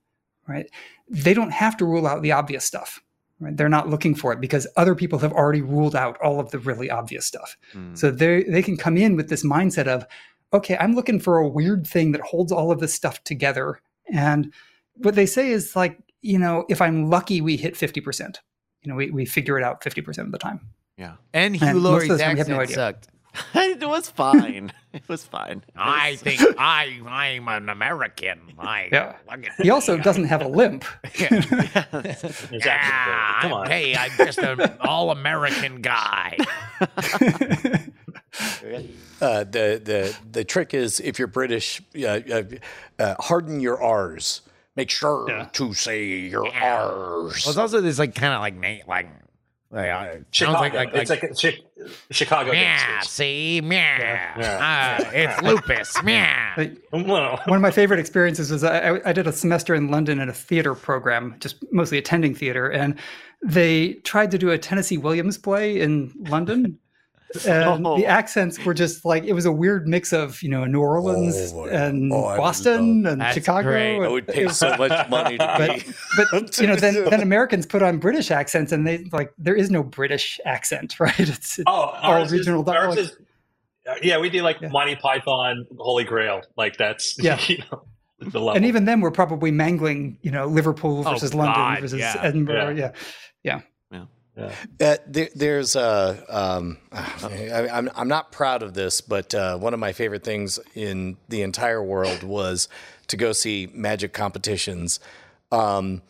right, 0.47 0.69
they 1.09 1.33
don't 1.33 1.51
have 1.51 1.77
to 1.77 1.85
rule 1.85 2.05
out 2.05 2.21
the 2.21 2.31
obvious 2.33 2.65
stuff. 2.65 3.01
Right? 3.39 3.55
They're 3.55 3.69
not 3.69 3.89
looking 3.89 4.15
for 4.15 4.33
it 4.33 4.41
because 4.41 4.67
other 4.77 4.95
people 4.95 5.19
have 5.19 5.31
already 5.33 5.61
ruled 5.61 5.95
out 5.95 6.17
all 6.23 6.39
of 6.39 6.49
the 6.51 6.59
really 6.59 6.89
obvious 6.89 7.25
stuff. 7.25 7.55
Mm. 7.73 7.97
So 7.97 8.09
they 8.09 8.43
they 8.43 8.63
can 8.63 8.77
come 8.77 8.97
in 8.97 9.15
with 9.15 9.29
this 9.29 9.45
mindset 9.45 9.87
of, 9.87 10.05
okay, 10.53 10.75
I'm 10.79 10.95
looking 10.95 11.19
for 11.19 11.37
a 11.37 11.47
weird 11.47 11.85
thing 11.85 12.13
that 12.13 12.21
holds 12.21 12.51
all 12.51 12.71
of 12.71 12.79
this 12.79 12.93
stuff 12.93 13.23
together. 13.23 13.79
And 14.11 14.51
what 14.95 15.15
they 15.15 15.25
say 15.25 15.51
is 15.51 15.75
like, 15.75 15.99
you 16.21 16.39
know, 16.39 16.65
if 16.67 16.81
I'm 16.81 17.09
lucky, 17.09 17.41
we 17.41 17.57
hit 17.57 17.75
50%. 17.75 18.37
You 18.81 18.91
know, 18.91 18.95
we, 18.95 19.11
we 19.11 19.25
figure 19.25 19.57
it 19.57 19.63
out 19.63 19.81
50% 19.81 20.17
of 20.19 20.31
the 20.31 20.37
time. 20.37 20.61
yeah. 20.97 21.15
And 21.33 21.55
Hugh 21.55 21.67
And 21.67 21.77
most 21.79 22.09
of 22.09 22.09
Laurie's 22.09 22.09
we 22.09 22.23
have 22.23 22.39
accent 22.39 22.49
no 22.49 22.59
idea. 22.59 22.75
sucked. 22.75 23.07
it 23.53 23.87
was 23.87 24.09
fine. 24.09 24.71
it 24.93 25.07
was 25.07 25.23
fine. 25.25 25.63
I 25.75 26.15
think 26.17 26.41
I 26.57 26.99
I'm 27.07 27.47
an 27.47 27.69
American. 27.69 28.39
I 28.57 28.89
Yeah. 28.91 29.15
He 29.61 29.69
also 29.69 29.97
me. 29.97 30.03
doesn't 30.03 30.25
have 30.25 30.41
a 30.41 30.47
limp. 30.47 30.85
Exactly. 31.13 32.57
Yeah, 32.59 33.41
Come 33.41 33.53
I'm- 33.53 33.61
on. 33.61 33.67
hey, 33.69 33.95
I'm 33.95 34.11
just 34.17 34.39
an 34.39 34.59
all-American 34.81 35.81
guy. 35.81 36.37
Uh, 39.19 39.43
the 39.43 39.81
the 39.83 40.15
the 40.31 40.43
trick 40.43 40.73
is 40.73 40.99
if 40.99 41.17
you're 41.17 41.27
British, 41.27 41.81
uh, 41.97 42.07
uh, 42.07 42.43
uh, 42.99 43.15
harden 43.19 43.59
your 43.59 43.81
R's. 43.81 44.41
Make 44.75 44.91
sure 44.91 45.25
Yeah. 45.27 45.47
to 45.53 45.73
say 45.73 46.03
your 46.05 46.45
Yeah. 46.47 46.83
R's. 46.85 47.43
Well, 47.45 47.51
it's 47.51 47.57
also 47.57 47.81
this 47.81 47.97
like 47.97 48.13
kind 48.13 48.33
of 48.33 48.41
like 48.41 48.55
na- 48.55 48.85
like 48.87 49.07
like 49.71 49.89
uh, 49.89 50.05
sounds 50.13 50.25
Chicago. 50.31 50.59
like 50.59 50.73
like, 50.73 50.89
it's 50.93 51.09
like, 51.09 51.23
a 51.23 51.33
Chi- 51.33 51.59
Chicago. 52.11 52.51
yeah. 52.51 52.85
gangsters. 52.95 53.09
See, 53.11 53.59
yeah, 53.63 54.33
Yeah. 54.39 54.97
Uh, 55.03 55.09
it's 55.13 55.41
lupus, 55.43 55.95
yeah. 56.05 56.53
Like, 56.57 56.77
Well, 56.91 57.39
One 57.45 57.55
of 57.57 57.61
my 57.61 57.71
favorite 57.71 57.99
experiences 57.99 58.51
was 58.51 58.63
I, 58.63 58.95
I- 58.95 59.09
I 59.09 59.13
did 59.13 59.27
a 59.27 59.33
semester 59.33 59.75
in 59.75 59.89
London 59.89 60.19
in 60.19 60.29
a 60.29 60.33
theater 60.33 60.73
program, 60.73 61.35
just 61.39 61.57
mostly 61.71 61.97
attending 61.97 62.33
theater, 62.33 62.69
and 62.69 62.97
they 63.43 63.93
tried 64.03 64.31
to 64.31 64.37
do 64.37 64.49
a 64.51 64.57
Tennessee 64.57 64.97
Williams 64.97 65.37
play 65.37 65.79
in 65.79 66.11
London. 66.29 66.79
And 67.45 67.85
Oh. 67.85 67.97
the 67.97 68.05
accents 68.05 68.63
were 68.63 68.73
just 68.73 69.03
like 69.03 69.25
it 69.25 69.33
was 69.33 69.45
a 69.45 69.51
weird 69.51 69.87
mix 69.87 70.13
of 70.13 70.41
you 70.41 70.49
know 70.49 70.63
New 70.65 70.79
Orleans 70.79 71.51
Oh, 71.53 71.65
and 71.65 72.11
Oh, 72.13 72.25
I 72.25 72.37
Boston 72.37 73.05
and 73.05 73.19
That's 73.21 73.33
Chicago. 73.33 73.67
great. 73.69 73.99
I 74.01 74.07
would 74.07 74.27
pay 74.27 74.47
so 74.47 74.75
much 74.77 75.09
money 75.09 75.37
to 75.37 75.83
but, 76.17 76.27
but 76.31 76.57
you 76.57 76.67
know 76.67 76.75
then 76.77 77.03
then 77.09 77.21
Americans 77.21 77.65
put 77.65 77.83
on 77.83 77.97
British 77.99 78.31
accents 78.31 78.71
and 78.71 78.87
they 78.87 79.03
like 79.11 79.33
there 79.37 79.55
is 79.55 79.69
no 79.69 79.83
British 79.83 80.39
accent 80.45 80.97
right 81.01 81.19
it's, 81.19 81.59
it's 81.59 81.63
oh, 81.67 81.71
all 81.71 82.13
ours 82.13 82.31
regional 82.31 82.61
is, 82.61 82.67
ours 82.69 82.95
dialects. 82.95 83.11
is, 83.11 83.17
uh, 83.89 83.95
yeah, 84.01 84.17
we 84.17 84.29
do 84.29 84.41
like 84.41 84.59
Yeah. 84.61 84.69
Monty 84.69 84.95
Python, 84.95 85.65
Holy 85.77 86.03
Grail. 86.05 86.41
Like 86.55 86.77
that's 86.77 87.17
Yeah. 87.21 87.39
you 87.47 87.57
know, 87.71 87.83
the 88.19 88.39
level. 88.39 88.51
and 88.51 88.65
even 88.65 88.85
then 88.85 89.01
we're 89.01 89.11
probably 89.11 89.51
mangling 89.51 90.17
you 90.21 90.31
know 90.31 90.47
Liverpool 90.47 91.03
Oh, 91.05 91.11
versus 91.11 91.33
London 91.33 91.81
versus 91.81 91.99
yeah. 91.99 92.15
Edinburgh 92.21 92.71
yeah 92.75 92.91
Yeah. 93.43 93.61
Uh, 94.37 94.97
there, 95.07 95.29
there's 95.35 95.75
uh, 95.75 96.23
um, 96.29 96.77
I, 96.91 97.67
I'm 97.71 97.89
I'm 97.95 98.07
not 98.07 98.31
proud 98.31 98.61
of 98.63 98.73
this, 98.73 99.01
but 99.01 99.33
uh, 99.33 99.57
one 99.57 99.73
of 99.73 99.79
my 99.79 99.93
favorite 99.93 100.23
things 100.23 100.59
in 100.75 101.17
the 101.29 101.41
entire 101.41 101.81
world 101.81 102.23
was 102.23 102.69
to 103.07 103.17
go 103.17 103.31
see 103.31 103.69
magic 103.73 104.13
competitions. 104.13 104.99
Um, 105.51 106.01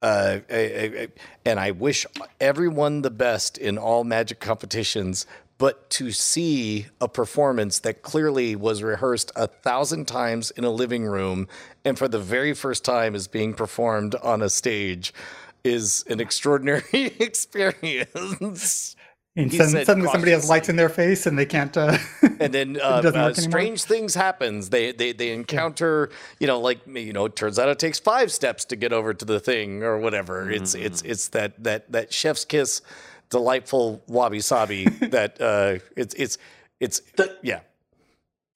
uh, 0.00 0.38
I- 0.50 0.54
I- 0.54 1.08
and 1.44 1.58
I 1.60 1.70
wish 1.72 2.06
everyone 2.40 3.02
the 3.02 3.10
best 3.10 3.58
in 3.58 3.78
all 3.78 4.04
magic 4.04 4.40
competitions. 4.40 5.26
But 5.58 5.90
to 5.90 6.10
see 6.10 6.86
a 7.00 7.08
performance 7.08 7.78
that 7.80 8.02
clearly 8.02 8.56
was 8.56 8.82
rehearsed 8.82 9.30
a 9.36 9.46
thousand 9.46 10.08
times 10.08 10.50
in 10.50 10.64
a 10.64 10.70
living 10.70 11.04
room, 11.04 11.46
and 11.84 11.96
for 11.96 12.08
the 12.08 12.18
very 12.18 12.52
first 12.52 12.84
time 12.84 13.14
is 13.14 13.28
being 13.28 13.54
performed 13.54 14.16
on 14.16 14.42
a 14.42 14.48
stage, 14.50 15.14
is 15.64 16.04
an 16.08 16.20
extraordinary 16.20 16.82
experience. 17.20 18.96
and 19.36 19.50
He 19.50 19.56
suddenly, 19.58 19.80
said 19.80 19.86
suddenly 19.86 20.08
somebody 20.10 20.32
has 20.32 20.48
lights 20.48 20.68
in 20.68 20.76
their 20.76 20.88
face 20.88 21.26
and 21.26 21.38
they 21.38 21.46
can't 21.46 21.76
uh, 21.76 21.96
and 22.40 22.52
then 22.52 22.78
uh, 22.82 23.02
uh, 23.04 23.34
strange 23.34 23.84
things 23.84 24.14
happens. 24.14 24.70
They 24.70 24.92
they 24.92 25.12
they 25.12 25.32
encounter, 25.32 26.10
you 26.40 26.46
know, 26.46 26.60
like 26.60 26.80
you 26.86 27.12
know, 27.12 27.26
it 27.26 27.36
turns 27.36 27.58
out 27.58 27.68
it 27.68 27.78
takes 27.78 27.98
five 27.98 28.30
steps 28.32 28.64
to 28.66 28.76
get 28.76 28.92
over 28.92 29.14
to 29.14 29.24
the 29.24 29.40
thing 29.40 29.82
or 29.82 29.98
whatever. 29.98 30.50
It's 30.50 30.74
it's 30.74 31.02
it's 31.02 31.28
that 31.28 31.62
that 31.64 31.90
that 31.92 32.12
chef's 32.12 32.44
kiss 32.44 32.82
delightful 33.30 34.02
wabi 34.08 34.40
sabi 34.40 34.84
that 35.00 35.40
uh, 35.40 35.78
it's 35.96 36.14
it's 36.14 36.38
it's 36.80 37.00
The- 37.16 37.36
yeah. 37.42 37.60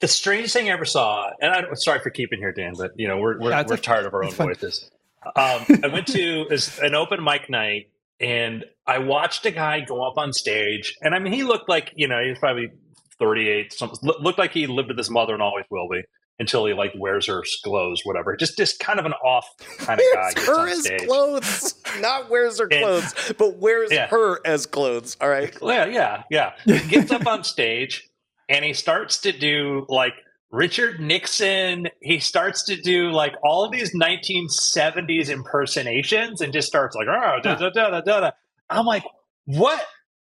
The 0.00 0.08
strangest 0.08 0.52
thing 0.52 0.68
I 0.68 0.72
ever 0.72 0.84
saw, 0.84 1.30
and 1.40 1.50
I'm 1.54 1.74
sorry 1.76 2.00
for 2.00 2.10
keeping 2.10 2.38
here, 2.38 2.52
Dan, 2.52 2.74
but 2.76 2.90
you 2.96 3.08
know 3.08 3.16
we're 3.16 3.40
we're, 3.40 3.48
Yeah, 3.50 3.62
we're 3.66 3.74
okay. 3.74 3.82
tired 3.82 4.04
of 4.04 4.12
our 4.12 4.24
own 4.24 4.30
fun. 4.30 4.48
voices. 4.48 4.90
Um, 5.34 5.80
I 5.84 5.88
went 5.92 6.06
to 6.08 6.46
an 6.82 6.94
open 6.94 7.22
mic 7.22 7.48
night, 7.50 7.90
and 8.20 8.64
I 8.86 8.98
watched 8.98 9.44
a 9.46 9.50
guy 9.50 9.80
go 9.80 10.02
up 10.06 10.18
on 10.18 10.32
stage, 10.32 10.96
and 11.02 11.14
I 11.14 11.18
mean 11.18 11.32
he 11.32 11.42
looked 11.42 11.68
like 11.68 11.92
you 11.96 12.08
know 12.08 12.22
he's 12.22 12.38
probably 12.38 12.70
38, 13.18 13.72
something 13.72 13.98
looked 14.20 14.38
like 14.38 14.52
he 14.52 14.66
lived 14.66 14.88
with 14.88 14.98
his 14.98 15.10
mother 15.10 15.32
and 15.32 15.42
always 15.42 15.64
will 15.70 15.88
be 15.88 16.02
until 16.38 16.66
he 16.66 16.74
like 16.74 16.92
wears 16.98 17.26
her 17.26 17.42
clothes, 17.64 18.02
whatever. 18.04 18.36
Just 18.36 18.58
just 18.58 18.78
kind 18.78 18.98
of 18.98 19.06
an 19.06 19.14
off 19.24 19.48
kind 19.78 19.98
of 19.98 20.06
guy. 20.14 20.32
Wears 20.36 20.46
her 20.46 20.68
as 20.68 21.02
clothes, 21.06 21.74
not 22.00 22.28
wears 22.30 22.58
her 22.58 22.68
And- 22.70 22.82
clothes, 22.82 23.32
but 23.38 23.56
wears 23.56 23.90
Yeah. 23.90 24.06
her 24.08 24.40
as 24.46 24.66
clothes. 24.66 25.16
All 25.20 25.28
right. 25.30 25.56
Yeah, 25.62 25.86
yeah, 25.86 26.22
yeah. 26.30 26.52
He 26.64 26.78
gets 26.88 27.10
up 27.10 27.26
on 27.26 27.42
stage 27.42 28.06
and 28.50 28.64
he 28.64 28.74
starts 28.74 29.18
to 29.22 29.32
do 29.32 29.86
like 29.88 30.12
Richard 30.50 31.00
Nixon. 31.00 31.88
He 32.00 32.18
starts 32.20 32.64
to 32.64 32.76
do 32.80 33.10
like 33.10 33.34
all 33.42 33.64
of 33.64 33.72
these 33.72 33.94
1970s 33.94 35.28
impersonations 35.28 36.40
and 36.40 36.52
just 36.52 36.68
starts 36.68 36.94
like, 36.96 37.08
oh, 37.08 37.38
da, 37.42 37.54
da, 37.56 37.70
da, 37.70 37.90
da, 37.90 38.00
da, 38.00 38.20
da. 38.20 38.30
I'm 38.70 38.86
like, 38.86 39.04
what? 39.44 39.84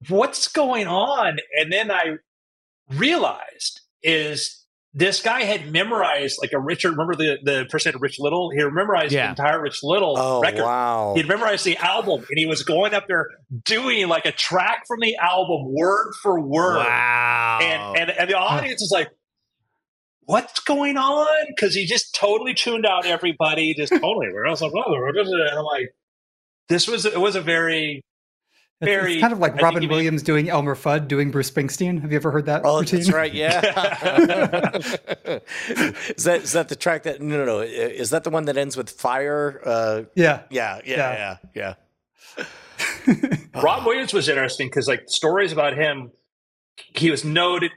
What's 0.09 0.47
going 0.49 0.87
on? 0.87 1.37
And 1.59 1.71
then 1.71 1.89
I 1.91 2.17
realized 2.89 3.81
is 4.01 4.59
this 4.95 5.23
guy 5.23 5.41
had 5.43 5.71
memorized 5.71 6.37
like 6.41 6.51
a 6.53 6.59
Richard. 6.59 6.91
Remember 6.91 7.15
the 7.15 7.37
the 7.43 7.65
person 7.69 7.95
Rich 7.99 8.19
Little? 8.19 8.51
He 8.51 8.57
memorized 8.63 9.11
Yeah. 9.13 9.25
the 9.25 9.29
entire 9.31 9.61
Rich 9.61 9.79
Little 9.81 10.15
Oh 10.17 10.41
record. 10.41 10.61
wow. 10.63 11.13
He'd 11.15 11.27
memorized 11.27 11.65
the 11.65 11.77
album 11.77 12.19
and 12.29 12.37
he 12.37 12.45
was 12.45 12.63
going 12.63 12.93
up 12.93 13.07
there 13.07 13.29
doing 13.63 14.07
like 14.07 14.25
a 14.25 14.31
track 14.31 14.83
from 14.87 14.99
the 14.99 15.15
album 15.15 15.73
word 15.73 16.11
for 16.21 16.39
word. 16.39 16.77
Wow. 16.77 17.59
And, 17.63 17.97
and, 18.01 18.11
and 18.19 18.29
the 18.29 18.35
audience 18.37 18.81
is 18.81 18.91
like, 18.91 19.09
what's 20.25 20.59
going 20.61 20.97
on? 20.97 21.45
Because 21.49 21.73
he 21.75 21.85
just 21.85 22.15
totally 22.15 22.53
tuned 22.53 22.85
out 22.85 23.05
everybody, 23.05 23.73
just 23.73 23.91
totally. 24.01 24.31
Where 24.33 24.45
else? 24.45 24.61
And 24.61 24.71
I'm 24.75 25.63
like, 25.65 25.93
this 26.69 26.87
was, 26.87 27.05
it 27.05 27.19
was 27.19 27.35
a 27.35 27.41
very, 27.41 28.01
It's, 28.81 28.85
Very- 28.89 29.13
it's 29.13 29.21
kind 29.21 29.33
of 29.33 29.39
like 29.39 29.53
think 29.53 29.63
Robin 29.63 29.83
you 29.83 29.89
mean- 29.89 29.95
Williams 29.97 30.23
doing 30.23 30.49
Elmer 30.49 30.75
Fudd 30.75 31.07
doing 31.07 31.31
Bruce 31.31 31.49
Springsteen. 31.51 32.01
Have 32.01 32.11
you 32.11 32.17
ever 32.17 32.31
heard 32.31 32.45
that 32.47 32.61
Oh, 32.65 32.79
routine? 32.79 32.99
that's 32.99 33.11
right. 33.11 33.33
Yeah. 33.33 33.59
is 36.15 36.23
that 36.23 36.41
is 36.43 36.51
that 36.53 36.69
the 36.69 36.75
track 36.75 37.03
that 37.03 37.21
no 37.21 37.37
no 37.37 37.45
no 37.45 37.59
is 37.61 38.09
that 38.11 38.23
the 38.23 38.29
one 38.29 38.45
that 38.45 38.57
ends 38.57 38.75
with 38.77 38.89
fire? 38.89 39.61
Uh, 39.63 40.03
Yeah. 40.15 40.43
yeah, 40.49 40.79
yeah, 40.85 40.95
Yeah. 40.95 41.37
yeah, 41.55 41.73
yeah. 42.37 42.45
Rob 43.61 43.85
Williams 43.85 44.13
was 44.13 44.27
interesting 44.29 44.67
because 44.67 44.87
like 44.87 45.03
stories 45.07 45.51
about 45.51 45.75
him, 45.75 46.11
he 46.95 47.11
was 47.11 47.23
noted 47.23 47.71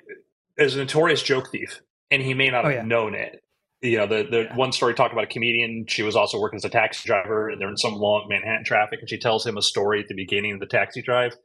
as 0.59 0.75
a 0.75 0.79
notorious 0.79 1.23
joke 1.23 1.51
thief, 1.53 1.81
and 2.11 2.23
he 2.23 2.35
may 2.35 2.51
not 2.51 2.65
Oh, 2.65 2.69
have 2.69 2.77
yeah. 2.77 2.83
known 2.83 3.15
it. 3.15 3.43
You 3.83 3.99
know, 3.99 4.07
the 4.07 4.25
the 4.25 4.49
one 4.55 4.73
story 4.73 4.95
talked 4.95 5.13
about 5.13 5.25
a 5.25 5.29
comedian. 5.29 5.85
She 5.87 6.03
was 6.03 6.17
also 6.17 6.41
working 6.41 6.57
as 6.57 6.65
a 6.65 6.71
taxi 6.71 7.07
driver, 7.07 7.49
and 7.51 7.61
they're 7.61 7.69
in 7.69 7.77
some 7.77 7.95
long 7.95 8.27
Manhattan 8.29 8.65
traffic, 8.65 9.01
and 9.01 9.09
she 9.09 9.19
tells 9.19 9.47
him 9.47 9.57
a 9.57 9.63
story 9.63 10.01
at 10.01 10.09
the 10.09 10.15
beginning 10.15 10.53
of 10.55 10.61
the 10.61 10.67
taxi 10.67 11.03
drive. 11.03 11.37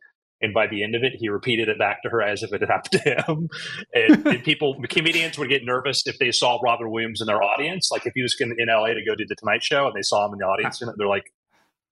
And 0.43 0.55
by 0.55 0.65
the 0.65 0.81
end 0.83 0.95
of 0.95 1.03
it, 1.03 1.13
he 1.19 1.29
repeated 1.29 1.69
it 1.69 1.77
back 1.77 2.01
to 2.01 2.09
her 2.09 2.19
as 2.19 2.41
if 2.41 2.51
it 2.51 2.61
had 2.61 2.69
happened 2.71 3.03
to 3.03 3.09
him. 3.27 3.49
And, 3.93 4.25
and 4.25 4.43
people, 4.43 4.81
comedians 4.89 5.37
would 5.37 5.49
get 5.49 5.63
nervous 5.63 6.07
if 6.07 6.17
they 6.17 6.31
saw 6.31 6.57
Robin 6.63 6.89
Williams 6.89 7.21
in 7.21 7.27
their 7.27 7.43
audience. 7.43 7.91
Like 7.91 8.07
if 8.07 8.13
he 8.15 8.23
was 8.23 8.35
in, 8.39 8.55
in 8.57 8.67
LA 8.67 8.87
to 8.87 9.03
go 9.05 9.13
do 9.13 9.25
the 9.27 9.35
Tonight 9.35 9.61
Show 9.61 9.85
and 9.85 9.93
they 9.95 10.01
saw 10.01 10.25
him 10.25 10.33
in 10.33 10.39
the 10.39 10.45
audience, 10.45 10.81
and 10.81 10.91
they're 10.97 11.07
like, 11.07 11.31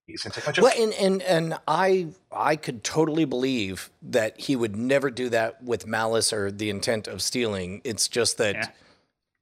"He's 0.09 0.23
gonna 0.23 0.33
take 0.33 0.45
my 0.45 0.51
joke." 0.51 0.63
Well, 0.63 0.73
and 0.77 0.93
and 0.93 1.21
and 1.23 1.59
I 1.67 2.07
I 2.31 2.55
could 2.55 2.83
totally 2.83 3.25
believe 3.25 3.89
that 4.01 4.39
he 4.39 4.55
would 4.55 4.75
never 4.75 5.09
do 5.09 5.29
that 5.29 5.63
with 5.63 5.87
malice 5.87 6.33
or 6.33 6.51
the 6.51 6.69
intent 6.69 7.07
of 7.07 7.21
stealing. 7.21 7.81
It's 7.83 8.07
just 8.07 8.37
that 8.37 8.75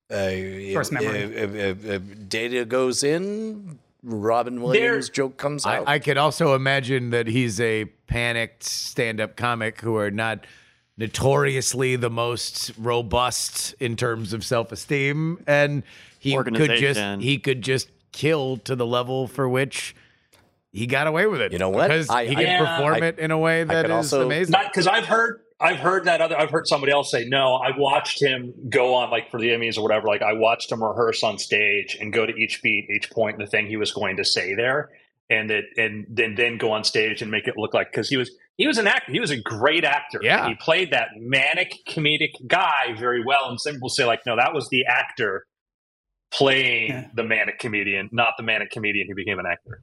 uh, 0.09 0.29
First 0.73 0.91
memory. 0.91 1.19
if, 1.19 1.53
if, 1.53 1.85
if 1.85 2.29
data 2.29 2.63
goes 2.63 3.03
in, 3.03 3.79
Robin 4.03 4.61
Williams' 4.61 5.09
joke 5.09 5.37
comes 5.37 5.65
out. 5.65 5.87
I, 5.87 5.95
I 5.95 5.99
could 5.99 6.17
also 6.17 6.55
imagine 6.55 7.09
that 7.09 7.27
he's 7.27 7.59
a 7.59 7.85
panicked 8.07 8.63
stand-up 8.63 9.35
comic 9.35 9.81
who 9.81 9.97
are 9.97 10.11
not 10.11 10.45
notoriously 10.97 11.95
the 11.95 12.09
most 12.09 12.71
robust 12.77 13.75
in 13.79 13.95
terms 13.95 14.33
of 14.33 14.45
self-esteem, 14.45 15.43
and 15.45 15.83
he 16.19 16.35
could 16.35 16.77
just 16.77 17.21
he 17.21 17.37
could 17.37 17.61
just 17.61 17.89
kill 18.11 18.57
to 18.57 18.75
the 18.75 18.85
level 18.85 19.27
for 19.27 19.47
which 19.47 19.95
he 20.71 20.85
got 20.87 21.07
away 21.07 21.25
with 21.27 21.41
it. 21.41 21.51
You 21.51 21.59
know 21.59 21.69
what? 21.69 21.87
Because 21.87 22.09
I- 22.09 22.25
he 22.25 22.35
can 22.35 22.43
Yeah. 22.43 22.59
perform 22.77 23.01
I- 23.03 23.07
it 23.07 23.19
in 23.19 23.31
a 23.31 23.37
way 23.37 23.63
that 23.63 23.85
is 23.85 23.91
also- 23.91 24.25
amazing. 24.25 24.55
because 24.67 24.87
I've 24.87 25.05
heard 25.05 25.41
I've 25.59 25.79
heard 25.79 26.05
that 26.05 26.21
other 26.21 26.37
I've 26.39 26.51
heard 26.51 26.67
somebody 26.67 26.91
else 26.91 27.09
say 27.09 27.25
no. 27.25 27.55
I 27.55 27.75
watched 27.75 28.21
him 28.21 28.53
go 28.69 28.93
on 28.93 29.09
like 29.09 29.31
for 29.31 29.39
the 29.39 29.49
Emmys 29.49 29.75
or 29.77 29.81
whatever. 29.81 30.07
Like 30.07 30.21
I 30.21 30.33
watched 30.33 30.71
him 30.71 30.83
rehearse 30.83 31.23
on 31.23 31.39
stage 31.39 31.97
and 31.99 32.13
go 32.13 32.27
to 32.27 32.35
each 32.35 32.61
beat, 32.61 32.87
each 32.91 33.09
point, 33.09 33.39
the 33.39 33.47
thing 33.47 33.65
he 33.65 33.75
was 33.77 33.91
going 33.91 34.17
to 34.17 34.23
say 34.23 34.53
there, 34.53 34.89
and 35.31 35.49
it 35.49 35.65
and 35.77 36.05
then 36.09 36.35
then 36.35 36.57
go 36.59 36.71
on 36.71 36.83
stage 36.83 37.23
and 37.23 37.31
make 37.31 37.47
it 37.47 37.55
look 37.57 37.73
like 37.73 37.89
because 37.91 38.07
he 38.07 38.17
was 38.17 38.29
he 38.57 38.67
was 38.67 38.77
an 38.77 38.85
actor. 38.85 39.11
He 39.11 39.19
was 39.19 39.31
a 39.31 39.37
great 39.41 39.83
actor. 39.83 40.19
Yeah. 40.21 40.47
he 40.47 40.53
played 40.55 40.91
that 40.91 41.09
manic 41.17 41.73
comedic 41.87 42.33
guy 42.47 42.93
very 42.99 43.23
well. 43.25 43.49
And 43.49 43.59
some 43.59 43.73
people 43.73 43.89
say 43.89 44.05
like 44.05 44.21
no, 44.27 44.35
that 44.35 44.53
was 44.53 44.69
the 44.69 44.85
actor 44.85 45.47
playing 46.31 46.89
Yeah. 46.89 47.07
the 47.15 47.23
manic 47.23 47.57
comedian, 47.57 48.09
not 48.11 48.33
the 48.37 48.43
manic 48.43 48.69
comedian 48.69 49.07
who 49.07 49.15
became 49.15 49.39
an 49.39 49.45
actor. 49.51 49.81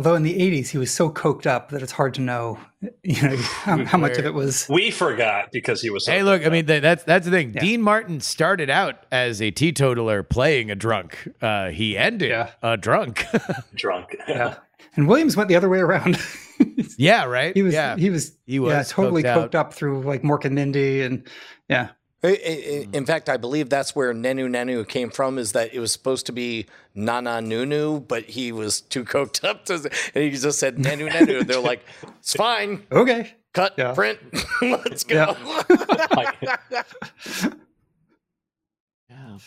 Although 0.00 0.14
in 0.14 0.22
the 0.22 0.38
80s, 0.38 0.68
he 0.68 0.78
was 0.78 0.90
so 0.90 1.10
coked 1.10 1.44
up 1.44 1.68
that 1.72 1.82
it's 1.82 1.92
hard 1.92 2.14
to 2.14 2.22
know, 2.22 2.58
you 3.02 3.20
know, 3.22 3.36
how, 3.36 3.84
how 3.84 3.98
much 3.98 4.16
of 4.16 4.24
it 4.24 4.32
was. 4.32 4.66
We 4.70 4.90
forgot 4.90 5.52
because 5.52 5.82
he 5.82 5.90
was. 5.90 6.06
So 6.06 6.12
Hey, 6.12 6.22
look! 6.22 6.46
I 6.46 6.48
mean, 6.48 6.64
that's 6.64 7.04
that's 7.04 7.26
the 7.26 7.30
thing. 7.30 7.52
Yeah. 7.52 7.60
Dean 7.60 7.82
Martin 7.82 8.20
started 8.20 8.70
out 8.70 9.04
as 9.12 9.42
a 9.42 9.50
teetotaler 9.50 10.22
playing 10.22 10.70
a 10.70 10.74
drunk. 10.74 11.28
Uh, 11.42 11.68
he 11.68 11.98
ended 11.98 12.30
Yeah. 12.30 12.52
a 12.62 12.78
drunk. 12.78 13.26
drunk. 13.74 14.16
Yeah. 14.26 14.54
And 14.96 15.06
Williams 15.06 15.36
went 15.36 15.48
the 15.48 15.54
other 15.56 15.68
way 15.68 15.78
around. 15.78 16.18
yeah, 16.98 17.24
right. 17.24 17.54
he 17.54 17.62
was, 17.62 17.74
Yeah, 17.74 17.96
he 17.96 18.08
was, 18.10 18.32
He 18.46 18.54
yeah, 18.54 18.78
was 18.78 18.88
totally 18.88 19.22
coked 19.22 19.50
coked 19.50 19.54
up 19.54 19.72
through 19.74 20.00
like 20.00 20.22
Mork 20.22 20.44
and 20.46 20.54
Mindy. 20.54 21.02
And 21.02 21.28
yeah. 21.68 21.90
I- 22.22 22.28
I- 22.28 22.86
In 22.92 23.06
fact, 23.06 23.28
I 23.30 23.36
believe 23.38 23.70
that's 23.70 23.96
where 23.96 24.12
Nenu 24.12 24.48
Nenu 24.48 24.86
came 24.86 25.10
from. 25.10 25.38
Is 25.38 25.52
that 25.52 25.72
it 25.72 25.80
was 25.80 25.90
supposed 25.92 26.26
to 26.26 26.32
be 26.32 26.66
Nana 26.94 27.40
Nunu, 27.40 28.00
but 28.00 28.24
he 28.24 28.52
was 28.52 28.80
too 28.82 29.04
coked 29.04 29.42
up 29.42 29.64
to, 29.66 29.74
and 30.14 30.24
he 30.24 30.30
just 30.30 30.58
said 30.58 30.76
Nenu 30.76 31.08
Nenu. 31.08 31.46
They're 31.46 31.60
like, 31.60 31.82
it's 32.18 32.34
fine, 32.34 32.84
Okay. 32.92 33.34
cut, 33.54 33.74
Yeah. 33.78 33.92
print, 33.94 34.18
let's 34.62 35.04
go. 35.04 35.34
Like, 36.16 36.36
Yeah. 39.08 39.38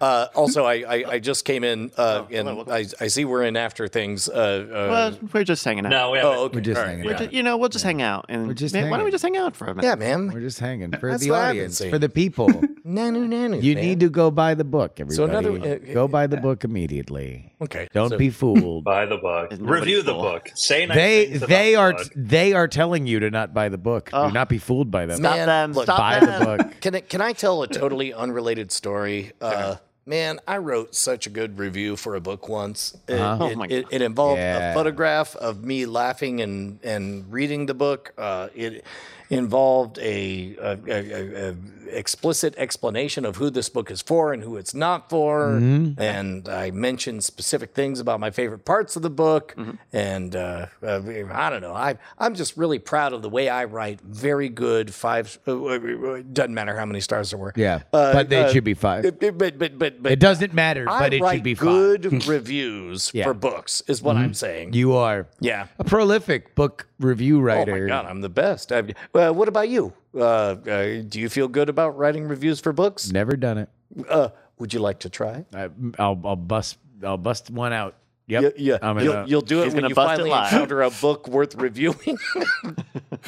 Uh, 0.00 0.26
also, 0.34 0.64
I, 0.64 0.74
I 0.88 1.04
I 1.12 1.18
just 1.18 1.44
came 1.44 1.64
in 1.64 1.90
uh, 1.96 2.24
Oh, 2.24 2.28
and. 2.30 2.48
I, 2.70 2.86
I 3.00 3.06
see 3.08 3.24
we're 3.24 3.42
in 3.44 3.56
after 3.56 3.88
things. 3.88 4.28
Uh, 4.28 4.66
Well, 4.70 4.94
uh, 5.08 5.12
we're 5.32 5.44
just 5.44 5.64
hanging 5.64 5.86
out. 5.86 5.90
no, 5.90 6.10
we 6.10 6.18
oh, 6.20 6.44
okay. 6.44 6.56
we're 6.56 6.60
just 6.62 6.78
All 6.78 6.84
right. 6.84 6.90
hanging 6.90 7.04
We're 7.06 7.14
out. 7.14 7.30
ju- 7.30 7.36
you 7.36 7.42
know, 7.42 7.56
we'll 7.56 7.68
just 7.68 7.84
hang 7.84 8.02
out 8.02 8.26
and 8.28 8.46
We're 8.48 8.54
just 8.54 8.74
man, 8.74 8.90
why 8.90 8.96
don't 8.96 9.04
we 9.04 9.10
just 9.10 9.22
hang 9.24 9.36
out 9.36 9.56
for 9.56 9.66
a 9.66 9.74
minute? 9.74 9.84
Yeah, 9.88 9.94
man. 9.94 10.30
We're 10.32 10.40
just 10.40 10.58
hanging 10.60 10.92
for 10.92 11.10
That's 11.10 11.22
the 11.22 11.30
what 11.30 11.40
I've 11.40 11.54
been 11.54 11.60
audience, 11.64 11.84
for 11.84 11.98
the 11.98 12.08
people. 12.08 12.48
Nanu 12.84 13.28
Nanu. 13.28 13.62
You 13.62 13.74
man. 13.74 13.84
need 13.84 14.00
to 14.00 14.08
go 14.10 14.30
buy 14.30 14.54
the 14.54 14.64
book, 14.64 14.96
So 15.10 15.24
everybody. 15.24 15.46
another- 15.56 15.80
uh, 15.90 15.94
go 15.94 16.08
buy 16.08 16.26
the 16.26 16.36
book 16.38 16.64
immediately. 16.64 17.52
Okay. 17.62 17.88
Don't 17.92 18.10
so- 18.10 18.18
be 18.18 18.30
fooled. 18.30 18.84
Buy 18.90 19.06
the 19.06 19.18
book. 19.18 19.52
Is 19.52 19.60
nobody 19.60 19.80
Review 19.80 20.02
the 20.02 20.14
book. 20.14 20.50
Say 20.54 20.86
nice 20.86 20.96
they 20.96 21.26
they 21.26 21.74
are 21.74 21.92
book. 21.92 22.08
they 22.16 22.52
are 22.54 22.66
telling 22.66 23.06
you 23.06 23.20
to 23.20 23.30
not 23.30 23.52
buy 23.54 23.68
the 23.68 23.78
book. 23.78 24.10
Oh. 24.12 24.28
Do 24.28 24.32
not 24.34 24.48
be 24.48 24.58
fooled 24.58 24.90
by 24.90 25.06
them. 25.06 25.18
Stop 25.18 25.36
Man, 25.36 25.46
them. 25.46 25.72
look, 25.74 25.84
Stop 25.84 25.98
buy 25.98 26.18
the 26.20 26.44
book. 26.44 26.80
Can 26.80 27.00
can 27.02 27.20
I 27.20 27.32
tell 27.32 27.62
a 27.62 27.68
totally 27.68 28.12
unrelated 28.14 28.72
story? 28.72 29.32
Man, 30.10 30.40
I 30.44 30.56
wrote 30.58 30.96
such 30.96 31.28
a 31.28 31.30
good 31.30 31.56
review 31.56 31.94
for 31.94 32.16
a 32.16 32.20
book 32.20 32.48
once. 32.48 32.96
It, 33.06 33.14
Uh-huh. 33.20 33.44
it, 33.44 33.52
Oh 33.52 33.54
my 33.54 33.66
it, 33.66 33.86
it 33.92 34.02
involved 34.02 34.40
Yeah. 34.40 34.72
a 34.72 34.74
photograph 34.74 35.36
of 35.36 35.62
me 35.62 35.86
laughing 35.86 36.40
and, 36.40 36.80
and 36.82 37.32
reading 37.32 37.66
the 37.66 37.74
book. 37.74 38.12
Uh, 38.18 38.48
it 38.52 38.84
involved 39.28 39.98
a, 40.00 40.56
a, 40.60 40.78
a, 40.88 41.50
a 41.50 41.54
explicit 41.96 42.54
explanation 42.56 43.24
of 43.24 43.36
who 43.36 43.50
this 43.50 43.68
book 43.68 43.90
is 43.90 44.02
for 44.02 44.32
and 44.32 44.42
who 44.42 44.56
it's 44.56 44.74
not 44.74 45.10
for. 45.10 45.50
Mm-hmm. 45.52 46.00
And 46.00 46.48
I 46.48 46.70
mentioned 46.70 47.24
specific 47.24 47.74
things 47.74 48.00
about 48.00 48.20
my 48.20 48.30
favorite 48.30 48.64
parts 48.64 48.96
of 48.96 49.02
the 49.02 49.10
book. 49.10 49.54
Mm-hmm. 49.56 49.72
And 49.92 50.36
uh, 50.36 50.66
uh, 50.82 51.00
I 51.32 51.50
don't 51.50 51.60
know. 51.62 51.74
I, 51.74 51.96
I'm 52.18 52.34
just 52.34 52.56
really 52.56 52.78
proud 52.78 53.12
of 53.12 53.22
the 53.22 53.28
way 53.28 53.48
I 53.48 53.64
write. 53.64 54.00
Very 54.00 54.48
good. 54.48 54.92
Five. 54.94 55.38
Uh, 55.46 55.64
uh, 55.64 56.22
doesn't 56.32 56.54
matter 56.54 56.76
how 56.76 56.86
many 56.86 57.00
stars 57.00 57.30
there 57.30 57.38
were. 57.38 57.52
Yeah, 57.56 57.82
Uh, 57.92 58.12
but 58.12 58.28
they 58.28 58.52
should 58.52 58.64
be 58.64 58.74
five. 58.74 59.02
But 59.18 59.38
but 59.38 59.58
but 59.58 59.78
but, 59.78 60.12
it 60.12 60.20
doesn't 60.20 60.54
matter, 60.54 60.88
I 60.88 60.98
but 61.00 61.14
it 61.14 61.22
should 61.24 61.42
be 61.42 61.54
five. 61.54 61.66
good 61.66 62.26
reviews 62.26 63.10
Yeah. 63.14 63.24
for 63.24 63.34
books. 63.34 63.82
Is 63.86 64.02
what 64.02 64.16
I'm 64.16 64.34
saying. 64.34 64.72
You 64.72 64.94
are 64.94 65.26
yeah. 65.40 65.66
a 65.78 65.84
prolific 65.84 66.54
book 66.54 66.86
review 66.98 67.40
writer. 67.40 67.76
Oh 67.76 67.80
my 67.80 67.86
god, 67.88 68.06
I'm 68.06 68.20
the 68.20 68.28
best. 68.28 68.72
I, 68.72 68.82
well, 69.12 69.34
what 69.34 69.48
about 69.48 69.68
you? 69.68 69.92
Uh, 70.14 70.18
uh, 70.20 71.02
do 71.08 71.20
you 71.20 71.28
feel 71.28 71.48
good 71.48 71.68
about 71.68 71.96
writing 71.96 72.26
reviews 72.26 72.60
for 72.60 72.72
books? 72.72 73.10
Never 73.10 73.36
done 73.36 73.58
it. 73.58 73.68
Uh, 74.08 74.28
would 74.58 74.74
you 74.74 74.80
like 74.80 75.00
to 75.00 75.10
try? 75.10 75.44
I, 75.54 75.68
I'll, 75.98 76.20
I'll 76.24 76.36
bust 76.36 76.78
I'll 77.02 77.16
bust 77.16 77.50
one 77.50 77.72
out 77.72 77.94
Yep. 78.30 78.42
Yeah, 78.42 78.50
yeah. 78.56 78.78
I'm 78.80 78.98
you'll, 79.00 79.12
gonna- 79.12 79.26
you'll 79.26 79.40
do 79.40 79.62
it 79.64 79.74
when 79.74 79.88
you 79.88 79.94
finally 79.94 80.30
live. 80.30 80.52
encounter 80.52 80.82
a 80.82 80.90
book 80.90 81.26
worth 81.26 81.56
reviewing. 81.56 82.16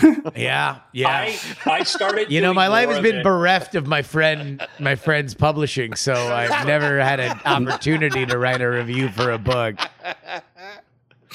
Yeah. 0.36 0.78
Yeah. 0.92 1.08
I 1.08 1.38
I 1.66 1.82
started. 1.82 2.30
you 2.30 2.40
know, 2.40 2.54
my 2.54 2.68
life 2.68 2.88
has 2.88 3.00
been 3.00 3.16
it. 3.18 3.24
bereft 3.24 3.74
of 3.74 3.86
my 3.86 4.02
friend, 4.02 4.64
my 4.78 4.94
friend's 4.94 5.34
publishing, 5.34 5.94
so 5.94 6.14
I've 6.14 6.66
never 6.66 7.00
had 7.00 7.20
an 7.20 7.38
opportunity 7.44 8.24
to 8.26 8.38
write 8.38 8.60
a 8.62 8.68
review 8.68 9.08
for 9.10 9.32
a 9.32 9.38
book. 9.38 9.76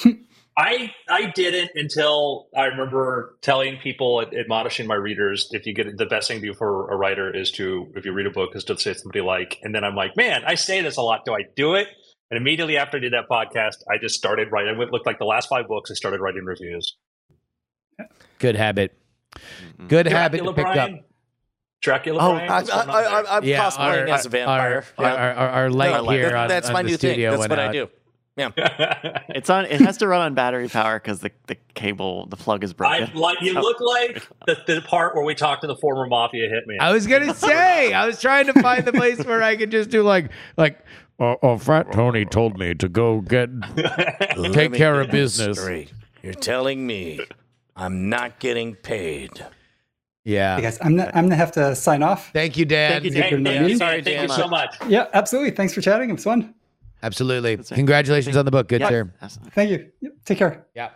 I 0.58 0.92
I 1.08 1.30
didn't 1.36 1.70
until 1.76 2.48
I 2.56 2.64
remember 2.64 3.36
telling 3.42 3.76
people, 3.78 4.20
admonishing 4.36 4.88
my 4.88 4.96
readers, 4.96 5.48
if 5.52 5.66
you 5.66 5.72
get 5.74 5.96
the 5.96 6.06
best 6.06 6.26
thing 6.26 6.40
to 6.40 6.46
do 6.48 6.52
for 6.54 6.90
a 6.90 6.96
writer 6.96 7.32
is 7.34 7.52
to, 7.52 7.92
if 7.94 8.04
you 8.04 8.12
read 8.12 8.26
a 8.26 8.30
book, 8.30 8.56
is 8.56 8.64
to 8.64 8.76
say 8.76 8.92
somebody 8.94 9.20
like, 9.20 9.58
and 9.62 9.72
then 9.72 9.84
I'm 9.84 9.94
like, 9.94 10.16
man, 10.16 10.42
I 10.44 10.56
say 10.56 10.80
this 10.82 10.96
a 10.96 11.02
lot. 11.02 11.24
Do 11.24 11.32
I 11.34 11.44
do 11.54 11.74
it? 11.76 11.86
And 12.30 12.36
immediately 12.38 12.76
after 12.76 12.96
I 12.96 13.00
did 13.00 13.12
that 13.12 13.28
podcast, 13.30 13.76
I 13.88 13.98
just 13.98 14.16
started 14.16 14.50
writing. 14.50 14.78
It 14.80 14.90
looked 14.90 15.06
like 15.06 15.18
the 15.20 15.24
last 15.26 15.48
five 15.48 15.68
books. 15.68 15.90
I 15.92 15.94
started 15.94 16.20
writing 16.20 16.44
reviews. 16.44 16.96
Good 18.38 18.56
habit. 18.56 18.98
Good 19.86 20.06
habit 20.06 20.38
to 20.38 20.52
Dracula 20.52 20.54
pick 20.54 20.76
up. 20.82 20.90
Dracula 21.80 22.18
Oh, 22.20 22.32
Brian. 22.34 22.50
I, 22.50 22.54
What's 22.56 22.70
going 22.70 22.80
on 22.80 22.86
there? 22.88 23.26
I, 23.32 23.36
am 23.36 23.44
Yeah, 23.44 23.64
cosplaying 23.70 23.78
our- 24.08 24.14
as 24.14 24.26
a 24.26 24.28
vampire. 24.28 24.84
Our, 24.98 25.04
our, 25.06 25.16
our, 25.34 25.48
our 25.50 25.70
light 25.70 25.92
No, 26.04 26.10
here 26.10 26.30
that- 26.30 26.34
on, 26.34 26.48
that's 26.48 26.66
on 26.66 26.72
my 26.72 26.82
the 26.82 26.88
new 26.88 26.96
thing. 26.96 27.12
studio 27.12 27.30
That's 27.30 27.40
went 27.40 27.50
what 27.50 27.58
I 27.60 27.70
do. 27.72 27.88
Yeah. 28.38 28.50
It's 29.30 29.50
on. 29.50 29.66
It 29.66 29.80
has 29.82 29.98
to 29.98 30.08
run 30.08 30.22
on 30.22 30.34
battery 30.34 30.68
power 30.68 30.98
because 30.98 31.20
the, 31.20 31.30
the 31.46 31.56
cable, 31.74 32.26
the 32.26 32.36
plug 32.36 32.64
is 32.64 32.72
broken. 32.72 33.04
I 33.04 33.12
like 33.14 33.40
you 33.40 33.52
look 33.52 33.78
like 33.78 34.26
the, 34.46 34.56
the 34.66 34.80
part 34.80 35.14
where 35.14 35.24
we 35.24 35.34
talked 35.34 35.60
to 35.62 35.68
the 35.68 35.76
former 35.76 36.06
mafia 36.06 36.48
hitman. 36.48 36.78
I 36.80 36.92
was 36.92 37.06
gonna 37.06 37.34
say, 37.34 37.92
I 37.92 38.06
was 38.06 38.20
trying 38.20 38.46
to 38.46 38.54
find 38.54 38.84
the 38.84 38.92
place 38.92 39.24
where 39.24 39.42
I 39.42 39.54
could 39.56 39.70
just 39.70 39.90
do 39.90 40.02
like, 40.02 40.30
like, 40.56 40.80
oh, 41.20 41.36
oh 41.42 41.58
Frat 41.58 41.92
Tony 41.92 42.24
told 42.24 42.58
me 42.58 42.74
to 42.74 42.88
go 42.88 43.20
get 43.20 43.50
take 44.52 44.72
care 44.72 45.00
of 45.00 45.10
business. 45.10 45.60
Straight. 45.60 45.92
You're 46.22 46.34
telling 46.34 46.86
me 46.86 47.20
I'm 47.76 48.08
not 48.08 48.40
getting 48.40 48.74
paid. 48.74 49.44
Yeah. 50.24 50.56
Hey 50.56 50.62
guys, 50.62 50.78
I'm 50.80 50.96
gonna, 50.96 51.10
I'm 51.14 51.24
gonna 51.26 51.36
have 51.36 51.52
to 51.52 51.76
sign 51.76 52.02
off. 52.02 52.32
Thank 52.32 52.56
you, 52.56 52.64
Dan. 52.64 53.02
Thank 53.02 53.04
you, 53.04 53.22
Hey, 53.22 53.30
Good 53.30 53.44
Dan, 53.44 53.62
meeting. 53.62 53.68
Dan, 53.68 53.78
Sorry, 53.78 54.02
thank 54.02 54.22
you 54.22 54.36
so 54.36 54.48
much. 54.48 54.74
Yeah, 54.88 55.06
absolutely. 55.12 55.52
Thanks 55.52 55.74
for 55.74 55.80
chatting. 55.80 56.10
It 56.10 56.14
was 56.14 56.24
fun. 56.24 56.54
Absolutely. 57.02 57.56
That's 57.56 57.70
right. 57.70 57.76
Congratulations 57.76 58.36
on 58.36 58.44
the 58.44 58.50
book. 58.50 58.68
Good 58.68 58.80
Yeah, 58.80 58.88
sir. 58.88 59.12
Thank 59.54 59.70
you. 59.70 59.90
Yep, 60.00 60.12
take 60.24 60.38
care. 60.38 60.66
Yeah. 60.74 60.90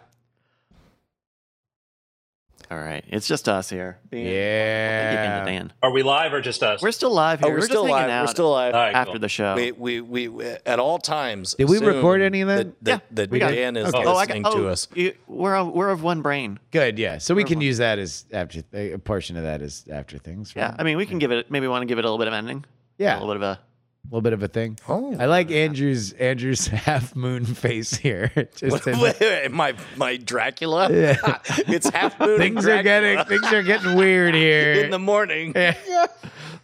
All 2.71 2.79
right, 2.79 3.05
it's 3.09 3.29
just 3.29 3.51
us 3.51 3.69
here. 3.69 3.99
Being- 4.09 4.29
Yeah. 4.29 5.43
keeping 5.45 5.55
it 5.55 5.59
Dan. 5.59 5.73
Are 5.83 5.91
we 5.93 6.03
live 6.03 6.33
or 6.33 6.41
just 6.41 6.63
us? 6.63 6.81
We're 6.81 6.91
still 6.93 7.13
live 7.13 7.41
here. 7.41 7.51
Oh, 7.51 7.53
we're, 7.53 7.59
just 7.59 7.69
still 7.71 7.85
hanging 7.85 7.97
alive. 8.05 8.11
out 8.11 8.23
We're 8.23 8.31
still 8.31 8.49
alive. 8.49 8.75
All 8.75 8.81
right, 8.81 8.95
after 8.95 9.13
cool. 9.13 9.21
the 9.21 9.29
show. 9.29 9.55
We, 9.55 9.73
we, 9.73 10.01
we, 10.01 10.29
we, 10.29 10.47
at 10.65 10.79
all 10.79 10.99
times. 10.99 11.53
Did 11.55 11.69
we 11.69 11.79
record 11.81 12.23
any 12.23 12.41
of 12.41 12.49
that? 12.49 12.83
That, 12.83 12.91
Yeah, 12.91 12.99
that 13.11 13.31
we 13.31 13.41
got- 13.41 13.51
Dan 13.51 13.77
is 13.77 13.89
Okay. 13.89 14.03
oh, 14.07 14.13
I 14.17 14.21
listening 14.21 14.45
to 14.45 14.49
oh, 14.51 14.67
us. 14.69 14.89
you- 14.95 15.13
we're 15.27 15.55
of, 15.55 15.69
we're 15.69 15.91
of 15.91 16.03
one 16.03 16.23
brain. 16.23 16.59
Good. 16.71 16.99
Yeah. 16.99 17.19
So 17.19 17.35
we 17.35 17.45
can 17.45 17.61
use 17.61 17.77
that 17.77 17.99
as 17.99 18.25
after 18.33 18.63
a 18.73 18.97
portion 18.97 19.37
of 19.37 19.43
that 19.43 19.61
as 19.61 19.85
after 19.93 20.17
things. 20.17 20.55
Yeah. 20.57 20.75
I 20.79 20.83
mean, 20.83 20.97
we 20.97 21.05
can 21.05 21.19
give 21.19 21.31
it. 21.31 21.51
Maybe 21.51 21.69
want 21.69 21.83
to 21.83 21.87
give 21.87 21.99
it 21.99 22.07
a 22.07 22.09
little 22.09 22.17
bit 22.19 22.29
of 22.29 22.33
ending. 22.33 22.65
Yeah. 22.97 23.19
a 23.19 23.21
little 23.21 23.35
bit 23.35 23.37
of 23.37 23.43
a. 23.43 23.61
A 24.05 24.09
little 24.09 24.21
bit 24.21 24.33
of 24.33 24.43
a 24.43 24.49
thing. 24.49 24.79
Oh. 24.89 25.17
I 25.19 25.27
like 25.27 25.51
Andrew's 25.51 26.13
Andrew's 26.15 26.67
half 26.69 27.15
moon 27.15 27.45
face 27.45 27.95
here. 27.95 28.31
Just 28.57 28.87
in- 28.87 28.99
Wait, 28.99 29.19
wait, 29.21 29.51
my 29.53 29.75
my 29.97 30.17
Dracula. 30.17 30.91
Yeah. 30.93 31.39
it's 31.69 31.89
half 31.89 32.19
moon. 32.19 32.39
things 32.39 32.67
are 32.67 32.83
getting 32.83 33.25
things 33.27 33.53
are 33.53 33.63
getting 33.63 33.95
weird 33.95 34.35
here. 34.35 34.73
in 34.73 34.91
the 34.91 34.99
morning. 34.99 35.53
Yeah. 35.55 36.07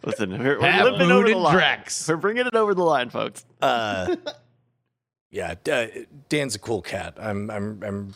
Listen, 0.05 0.31
we're, 0.39 0.61
we're 0.61 0.71
Half 0.71 0.85
limping 0.85 1.03
over 1.03 1.15
moon 1.15 1.25
the 1.27 1.33
and 1.33 1.41
line. 1.43 1.55
Drax. 1.55 2.09
We're 2.09 2.17
bringing 2.17 2.47
it 2.47 2.55
over 2.55 2.75
the 2.75 2.85
line, 2.85 3.11
folks. 3.11 3.45
Uh, 3.61 4.17
yeah, 5.31 5.55
uh, 5.71 5.87
Dan's 6.29 6.55
a 6.55 6.59
cool 6.59 6.83
cat. 6.83 7.15
I'm 7.19 7.51
I'm 7.51 7.83
I'm 7.85 8.15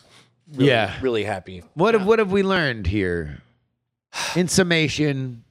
really, 0.53 0.69
Yeah. 0.69 0.93
really 1.01 1.23
happy. 1.23 1.63
What 1.75 1.93
have 1.93 2.05
what 2.05 2.19
have 2.19 2.31
we 2.31 2.43
learned 2.43 2.87
here? 2.87 3.41
In 4.35 4.47
summation, 4.47 5.43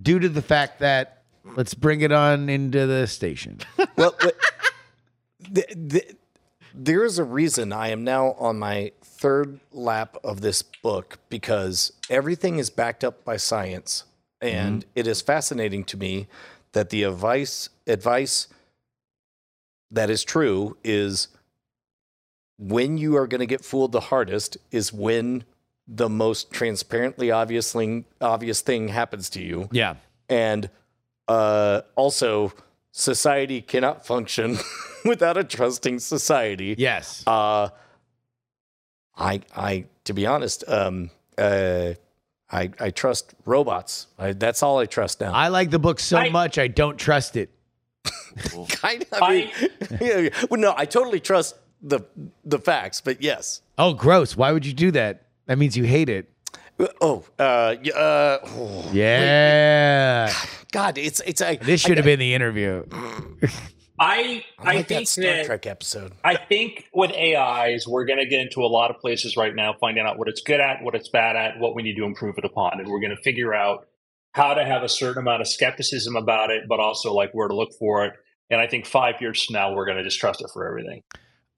due 0.00 0.18
to 0.20 0.28
the 0.28 0.42
fact 0.42 0.78
that 0.80 1.23
let's 1.56 1.74
bring 1.74 2.00
it 2.00 2.12
on 2.12 2.48
into 2.48 2.86
the 2.86 3.06
station. 3.06 3.60
Well, 3.96 4.14
but 4.20 4.36
th- 5.54 5.74
th- 5.90 6.16
there 6.74 7.04
is 7.04 7.20
a 7.20 7.24
reason 7.24 7.72
I 7.72 7.90
am 7.90 8.02
now 8.02 8.32
on 8.32 8.58
my 8.58 8.90
third 9.02 9.60
lap 9.72 10.16
of 10.24 10.40
this 10.40 10.62
book 10.62 11.18
because 11.28 11.92
everything 12.10 12.58
is 12.58 12.70
backed 12.70 13.04
up 13.04 13.24
by 13.24 13.36
science, 13.36 14.02
and 14.40 14.80
mm-hmm. 14.80 14.90
it 14.96 15.06
is 15.06 15.20
fascinating 15.22 15.84
to 15.84 15.96
me 15.96 16.26
that 16.72 16.90
the 16.90 17.04
advice 17.04 17.68
advice 17.86 18.48
that 19.92 20.10
is 20.10 20.24
true 20.24 20.76
is 20.82 21.28
when 22.58 22.98
you 22.98 23.16
are 23.16 23.26
going 23.26 23.40
to 23.40 23.46
get 23.46 23.64
fooled 23.64 23.92
the 23.92 24.00
hardest 24.00 24.56
is 24.70 24.92
when 24.92 25.44
the 25.86 26.08
most 26.08 26.50
transparently 26.50 27.30
obvious 27.30 27.72
thing, 27.72 28.04
obvious 28.20 28.60
thing 28.60 28.88
happens 28.88 29.28
to 29.30 29.42
you 29.42 29.68
Yeah. 29.70 29.96
and 30.28 30.70
uh, 31.28 31.82
also 31.96 32.52
society 32.92 33.60
cannot 33.60 34.06
function 34.06 34.58
without 35.04 35.36
a 35.36 35.44
trusting 35.44 35.98
society. 35.98 36.74
Yes. 36.78 37.22
Uh, 37.26 37.68
I, 39.16 39.40
I, 39.56 39.84
to 40.04 40.12
be 40.14 40.26
honest, 40.26 40.64
um, 40.68 41.10
uh, 41.38 41.94
I, 42.50 42.70
I 42.80 42.90
trust 42.90 43.34
robots. 43.44 44.06
I, 44.18 44.32
that's 44.32 44.62
all 44.62 44.78
I 44.78 44.86
trust 44.86 45.20
now. 45.20 45.32
I 45.32 45.48
like 45.48 45.70
the 45.70 45.78
book 45.78 45.98
so 46.00 46.18
I- 46.18 46.30
much 46.30 46.58
I 46.58 46.68
don't 46.68 46.96
trust 46.98 47.36
it. 47.36 47.50
kind 48.68 49.02
of. 49.12 49.22
I 49.22 49.30
mean, 49.30 49.50
yeah, 50.00 50.28
well, 50.50 50.60
no, 50.60 50.74
I 50.76 50.84
totally 50.84 51.20
trust 51.20 51.56
the 51.82 52.00
the 52.44 52.58
facts, 52.58 53.00
but 53.00 53.22
yes. 53.22 53.62
Oh, 53.78 53.94
gross. 53.94 54.36
Why 54.36 54.52
would 54.52 54.66
you 54.66 54.74
do 54.74 54.90
that? 54.90 55.22
That 55.46 55.56
means 55.58 55.74
you 55.76 55.84
hate 55.84 56.08
it. 56.10 56.28
Oh, 57.00 57.24
uh, 57.38 57.76
yeah, 57.82 57.94
uh, 57.94 58.38
oh, 58.44 58.90
Yeah. 58.92 60.32
God, 60.72 60.98
it's 60.98 61.20
it's 61.20 61.40
like 61.40 61.60
This 61.60 61.80
should 61.80 61.98
have 61.98 62.04
been 62.04 62.18
the 62.18 62.34
interview. 62.34 62.84
I 62.90 63.44
I, 63.98 64.44
I 64.58 64.74
like 64.74 64.88
think 64.88 65.00
that 65.02 65.08
Star 65.08 65.24
that 65.24 65.46
Trek 65.46 65.66
episode. 65.66 66.12
I 66.24 66.36
think 66.36 66.88
with 66.92 67.12
AIs, 67.12 67.86
we're 67.86 68.04
going 68.04 68.18
to 68.18 68.26
get 68.26 68.40
into 68.40 68.60
a 68.62 68.66
lot 68.66 68.90
of 68.90 68.98
places 68.98 69.36
right 69.36 69.54
now, 69.54 69.74
finding 69.80 70.04
out 70.04 70.18
what 70.18 70.28
it's 70.28 70.40
good 70.40 70.58
at, 70.58 70.82
what 70.82 70.96
it's 70.96 71.08
bad 71.08 71.36
at, 71.36 71.60
what 71.60 71.76
we 71.76 71.82
need 71.82 71.94
to 71.96 72.04
improve 72.04 72.34
it 72.38 72.44
upon. 72.44 72.80
And 72.80 72.88
we're 72.88 73.00
going 73.00 73.14
to 73.14 73.22
figure 73.22 73.54
out 73.54 73.86
how 74.32 74.54
to 74.54 74.64
have 74.64 74.82
a 74.82 74.88
certain 74.88 75.22
amount 75.22 75.42
of 75.42 75.48
skepticism 75.48 76.16
about 76.16 76.50
it, 76.50 76.64
but 76.68 76.80
also 76.80 77.14
like 77.14 77.30
where 77.32 77.46
to 77.46 77.54
look 77.54 77.72
for 77.78 78.04
it. 78.04 78.14
And 78.50 78.60
I 78.60 78.66
think 78.66 78.84
five 78.84 79.20
years 79.20 79.44
from 79.44 79.54
now, 79.54 79.72
we're 79.72 79.86
going 79.86 79.98
to 79.98 80.04
just 80.04 80.18
trust 80.18 80.40
it 80.40 80.50
for 80.52 80.66
everything. 80.66 81.02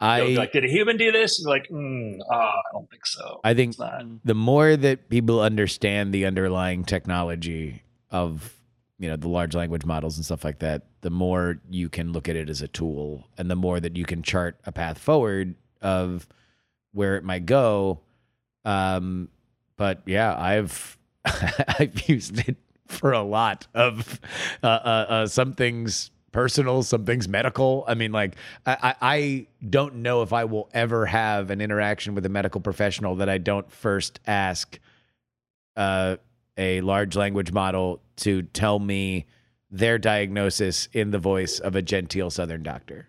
I 0.01 0.21
like, 0.35 0.53
did 0.53 0.65
a 0.65 0.69
human 0.69 0.99
do 0.99 1.11
this? 1.11 1.41
You're 1.41 1.51
like, 1.51 1.69
mm, 1.69 2.19
uh, 2.31 2.35
I 2.35 2.63
don't 2.73 2.91
think 2.91 3.07
so. 3.07 3.41
I 3.43 3.55
think 3.55 3.77
the 4.25 4.35
more 4.35 4.77
that 4.77 5.09
people 5.09 5.41
understand 5.41 6.13
the 6.13 6.27
underlying 6.27 6.85
technology 6.85 7.83
of 8.11 8.57
you 8.99 9.09
know 9.09 9.17
the 9.17 9.29
large 9.29 9.55
language 9.55 9.85
models 9.85 10.17
and 10.17 10.25
stuff 10.25 10.45
like 10.45 10.61
that 10.61 10.87
the 11.01 11.11
more 11.11 11.59
you 11.71 11.89
can 11.89 12.13
look 12.13 12.29
at 12.29 12.37
it 12.37 12.49
as 12.49 12.63
a 12.63 12.69
tool 12.69 13.29
and 13.37 13.51
the 13.51 13.57
more 13.57 13.79
that 13.81 13.97
you 13.97 14.05
can 14.05 14.23
chart 14.23 14.59
a 14.65 14.73
path 14.73 14.99
forward 14.99 15.55
of 15.83 16.27
where 16.93 17.17
it 17.17 17.25
might 17.25 17.47
go 17.47 18.01
um 18.65 19.29
but 19.77 20.03
yeah 20.07 20.35
i've 20.39 20.97
i've 21.25 22.09
used 22.09 22.49
it 22.49 22.57
for 22.89 23.13
a 23.13 23.23
lot 23.23 23.67
of 23.75 24.21
uh, 24.63 24.67
uh, 24.67 25.07
uh 25.09 25.27
some 25.27 25.53
things 25.53 26.11
personal 26.37 26.83
some 26.83 27.07
things 27.07 27.27
medical 27.27 27.83
i 27.89 27.95
mean 27.95 28.13
like 28.13 28.37
I, 28.67 28.95
I 29.01 29.47
don't 29.67 29.97
know 29.97 30.21
if 30.21 30.35
i 30.35 30.45
will 30.45 30.69
ever 30.75 31.07
have 31.07 31.51
an 31.51 31.63
interaction 31.63 32.15
with 32.15 32.27
a 32.27 32.29
medical 32.29 32.61
professional 32.61 33.17
that 33.17 33.31
i 33.31 33.39
don't 33.39 33.71
first 33.73 34.21
ask 34.27 34.79
uh 35.77 36.17
a 36.59 36.81
large 36.83 37.17
language 37.17 37.53
model 37.53 38.03
to 38.17 38.43
tell 38.43 38.79
me 38.79 39.25
their 39.71 39.99
diagnosis 39.99 40.89
in 40.93 41.11
the 41.11 41.19
voice 41.19 41.59
of 41.59 41.75
a 41.75 41.83
genteel 41.83 42.31
southern 42.31 42.63
doctor. 42.63 43.09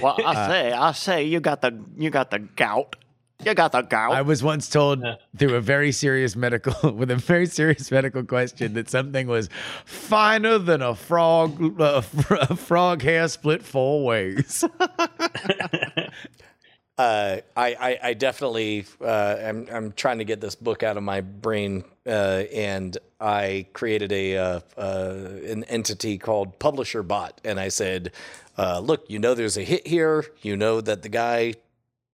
Well, 0.00 0.16
I 0.24 0.48
say, 0.48 0.72
I 0.72 0.92
say, 0.92 1.24
you 1.24 1.40
got 1.40 1.60
the 1.60 1.78
you 1.96 2.10
got 2.10 2.30
the 2.30 2.38
gout. 2.38 2.96
You 3.46 3.54
got 3.54 3.72
the 3.72 3.82
gout. 3.82 4.12
I 4.12 4.22
was 4.22 4.42
once 4.42 4.68
told 4.68 5.04
through 5.36 5.56
a 5.56 5.60
very 5.60 5.90
serious 5.90 6.36
medical, 6.36 6.92
with 6.94 7.10
a 7.10 7.16
very 7.16 7.46
serious 7.46 7.90
medical 7.90 8.22
question, 8.22 8.74
that 8.74 8.88
something 8.88 9.26
was 9.26 9.48
finer 9.84 10.58
than 10.58 10.80
a 10.80 10.94
frog, 10.94 11.80
a, 11.80 12.02
fr- 12.02 12.36
a 12.40 12.54
frog 12.54 13.02
hair 13.02 13.26
split 13.28 13.62
four 13.62 14.04
ways. 14.04 14.64
Uh, 16.98 17.38
I, 17.56 17.74
I, 17.74 17.98
I 18.10 18.14
definitely, 18.14 18.84
uh, 19.00 19.36
I'm, 19.42 19.66
I'm 19.72 19.92
trying 19.92 20.18
to 20.18 20.24
get 20.24 20.42
this 20.42 20.54
book 20.54 20.82
out 20.82 20.98
of 20.98 21.02
my 21.02 21.22
brain, 21.22 21.84
uh, 22.06 22.44
and 22.52 22.96
I 23.18 23.66
created 23.72 24.12
a, 24.12 24.36
uh, 24.36 24.60
uh, 24.76 25.28
an 25.46 25.64
entity 25.64 26.18
called 26.18 26.58
Publisher 26.58 27.02
Bot, 27.02 27.40
and 27.44 27.58
I 27.58 27.68
said, 27.68 28.12
uh, 28.58 28.78
look, 28.80 29.08
you 29.08 29.18
know, 29.18 29.34
there's 29.34 29.56
a 29.56 29.62
hit 29.64 29.86
here. 29.86 30.26
You 30.42 30.56
know 30.56 30.82
that 30.82 31.02
the 31.02 31.08
guy 31.08 31.54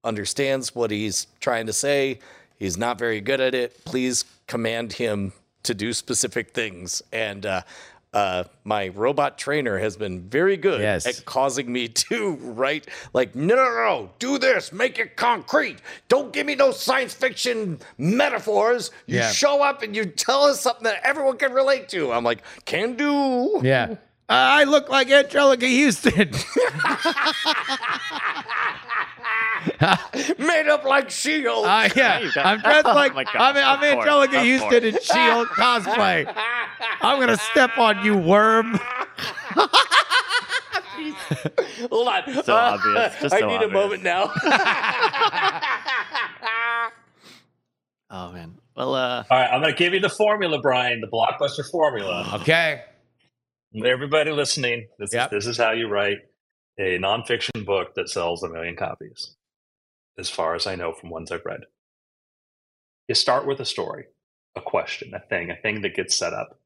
understands 0.04 0.74
what 0.74 0.90
he's 0.90 1.26
trying 1.40 1.66
to 1.66 1.72
say. 1.72 2.18
He's 2.58 2.76
not 2.76 2.98
very 2.98 3.20
good 3.20 3.40
at 3.40 3.54
it. 3.54 3.84
Please 3.84 4.24
command 4.46 4.94
him 4.94 5.32
to 5.64 5.74
do 5.74 5.92
specific 5.92 6.50
things. 6.52 7.02
And 7.12 7.44
uh, 7.44 7.62
uh, 8.14 8.44
my 8.64 8.88
robot 8.88 9.36
trainer 9.38 9.78
has 9.78 9.96
been 9.96 10.22
very 10.28 10.56
good 10.56 10.80
Yes. 10.80 11.06
at 11.06 11.24
causing 11.26 11.70
me 11.70 11.88
to 12.10 12.32
write 12.40 12.88
like, 13.12 13.34
no, 13.36 13.54
no, 13.54 13.64
no, 13.64 14.10
do 14.18 14.38
this, 14.38 14.72
make 14.72 14.98
it 14.98 15.16
concrete. 15.16 15.76
Don't 16.08 16.32
give 16.32 16.46
me 16.46 16.54
no 16.54 16.70
science 16.72 17.12
fiction 17.12 17.78
metaphors. 17.98 18.90
You 19.06 19.18
Yeah. 19.18 19.30
show 19.30 19.62
up 19.62 19.82
and 19.82 19.94
you 19.94 20.06
tell 20.06 20.44
us 20.44 20.60
something 20.60 20.84
that 20.84 21.00
everyone 21.04 21.36
can 21.36 21.52
relate 21.52 21.88
to. 21.90 22.10
I'm 22.12 22.24
like, 22.24 22.42
can 22.64 22.94
do. 22.96 23.60
Yeah. 23.62 23.96
I 24.30 24.64
look 24.64 24.88
like 24.90 25.08
Anjelica 25.08 25.68
Huston. 25.84 26.32
Made 30.38 30.68
up 30.68 30.84
like 30.84 31.10
Shield. 31.10 31.64
Uh, 31.66 31.88
yeah, 31.96 32.20
you 32.20 32.32
got- 32.32 32.46
I'm 32.46 32.60
dressed 32.60 32.86
Oh 32.86 32.94
like 32.94 33.14
my 33.14 33.24
gosh, 33.24 33.34
I'm, 33.36 33.56
I'm 33.56 33.98
of 33.98 34.04
course, 34.04 34.30
Huston 34.30 34.84
in 34.84 34.92
Shield 35.02 35.48
cosplay. 35.48 36.32
I'm 37.00 37.18
gonna 37.20 37.36
step 37.38 37.76
on 37.78 38.04
you, 38.04 38.16
worm. 38.16 38.78
Hold 41.90 42.08
on. 42.08 42.42
So 42.44 42.54
obvious, 42.54 43.14
just 43.20 43.34
I 43.34 43.40
so 43.40 43.46
need 43.48 43.54
obvious. 43.56 43.70
a 43.70 43.74
moment 43.74 44.02
now. 44.02 44.32
Oh 48.10 48.32
man. 48.32 48.54
Well, 48.74 48.94
uh, 48.94 49.22
All 49.30 49.38
right, 49.38 49.50
I'm 49.52 49.60
going 49.60 49.74
to 49.74 49.78
give 49.78 49.92
you 49.92 50.00
the 50.00 50.08
formula, 50.08 50.58
Brian, 50.62 51.02
the 51.02 51.08
blockbuster 51.08 51.68
formula. 51.70 52.38
Okay. 52.40 52.80
Everybody 53.84 54.30
listening, 54.30 54.88
this, 54.98 55.12
Yep. 55.12 55.34
is, 55.34 55.44
this 55.44 55.46
is 55.46 55.58
how 55.58 55.72
you 55.72 55.88
write 55.88 56.16
a 56.78 56.96
nonfiction 56.98 57.66
book 57.66 57.94
that 57.96 58.08
sells 58.08 58.42
a 58.44 58.48
million 58.48 58.76
copies, 58.76 59.36
as 60.18 60.28
far 60.28 60.54
as 60.54 60.66
I 60.66 60.74
know 60.74 60.92
from 60.92 61.10
ones 61.10 61.30
I've 61.30 61.46
read. 61.46 61.60
You 63.06 63.14
start 63.14 63.46
with 63.46 63.60
a 63.60 63.64
story, 63.64 64.06
a 64.56 64.60
question, 64.60 65.14
a 65.14 65.20
thing, 65.20 65.50
a 65.50 65.56
thing 65.56 65.82
that 65.82 65.94
gets 65.94 66.16
set 66.16 66.34
up. 66.34 66.58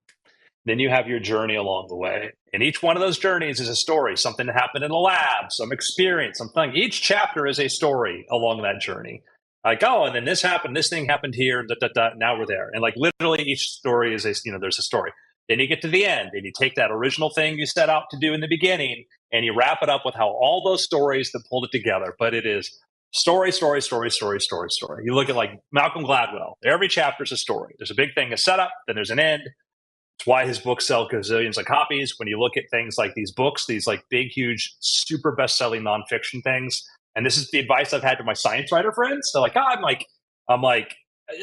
Then 0.64 0.78
you 0.78 0.90
have 0.90 1.08
your 1.08 1.20
journey 1.20 1.56
along 1.56 1.86
the 1.88 1.96
way. 1.96 2.32
And 2.52 2.62
each 2.62 2.82
one 2.82 2.96
of 2.96 3.02
those 3.02 3.18
journeys 3.18 3.60
is 3.60 3.68
a 3.68 3.76
story, 3.76 4.16
something 4.16 4.46
that 4.46 4.54
happened 4.54 4.84
in 4.84 4.90
the 4.90 4.96
lab, 4.96 5.50
some 5.50 5.72
experience, 5.72 6.38
something. 6.38 6.72
Each 6.74 7.02
chapter 7.02 7.46
is 7.46 7.58
a 7.58 7.68
story 7.68 8.26
along 8.30 8.62
that 8.62 8.80
journey. 8.80 9.22
Like, 9.64 9.82
oh, 9.84 10.04
and 10.04 10.14
then 10.14 10.24
this 10.24 10.42
happened, 10.42 10.76
this 10.76 10.88
thing 10.88 11.06
happened 11.06 11.34
here, 11.34 11.64
da, 11.64 11.74
da, 11.80 11.88
da, 11.94 12.10
now 12.16 12.38
we're 12.38 12.46
there. 12.46 12.70
And 12.72 12.82
like 12.82 12.94
literally 12.96 13.42
each 13.44 13.68
story 13.70 14.14
is 14.14 14.24
a, 14.24 14.34
you 14.44 14.52
know, 14.52 14.58
there's 14.60 14.78
a 14.78 14.82
story. 14.82 15.12
Then 15.48 15.58
you 15.58 15.66
get 15.66 15.82
to 15.82 15.88
the 15.88 16.04
end 16.04 16.30
and 16.32 16.44
you 16.44 16.52
take 16.56 16.76
that 16.76 16.90
original 16.90 17.30
thing 17.30 17.58
you 17.58 17.66
set 17.66 17.88
out 17.88 18.04
to 18.10 18.18
do 18.18 18.32
in 18.32 18.40
the 18.40 18.48
beginning 18.48 19.04
and 19.32 19.44
you 19.44 19.54
wrap 19.56 19.78
it 19.82 19.88
up 19.88 20.02
with 20.04 20.14
how 20.14 20.28
all 20.28 20.62
those 20.64 20.84
stories 20.84 21.30
that 21.32 21.44
pulled 21.48 21.64
it 21.64 21.72
together. 21.72 22.14
But 22.18 22.34
it 22.34 22.46
is 22.46 22.76
story, 23.12 23.52
story, 23.52 23.82
story, 23.82 24.10
story, 24.10 24.40
story, 24.40 24.70
story. 24.70 25.04
You 25.04 25.14
look 25.14 25.28
at 25.28 25.36
like 25.36 25.50
Malcolm 25.70 26.04
Gladwell, 26.04 26.54
every 26.64 26.88
chapter 26.88 27.24
is 27.24 27.32
a 27.32 27.36
story. 27.36 27.74
There's 27.78 27.90
a 27.90 27.94
big 27.94 28.14
thing, 28.14 28.32
a 28.32 28.36
setup, 28.36 28.72
then 28.86 28.96
there's 28.96 29.10
an 29.10 29.20
end. 29.20 29.42
It's 30.18 30.26
why 30.26 30.46
his 30.46 30.58
books 30.58 30.86
sell 30.86 31.08
gazillions 31.08 31.58
of 31.58 31.64
copies. 31.64 32.14
When 32.18 32.28
you 32.28 32.38
look 32.38 32.56
at 32.56 32.64
things 32.70 32.96
like 32.98 33.14
these 33.14 33.32
books, 33.32 33.66
these 33.66 33.86
like 33.86 34.04
big, 34.10 34.28
huge, 34.28 34.74
super 34.80 35.32
best 35.32 35.56
selling 35.56 35.82
nonfiction 35.82 36.42
things, 36.42 36.82
and 37.14 37.26
this 37.26 37.36
is 37.36 37.50
the 37.50 37.58
advice 37.58 37.92
I've 37.92 38.02
had 38.02 38.18
to 38.18 38.24
my 38.24 38.32
science 38.32 38.72
writer 38.72 38.92
friends. 38.92 39.30
They're 39.32 39.42
like, 39.42 39.56
oh, 39.56 39.60
I'm 39.60 39.82
like, 39.82 40.06
I'm 40.48 40.62
like, 40.62 40.94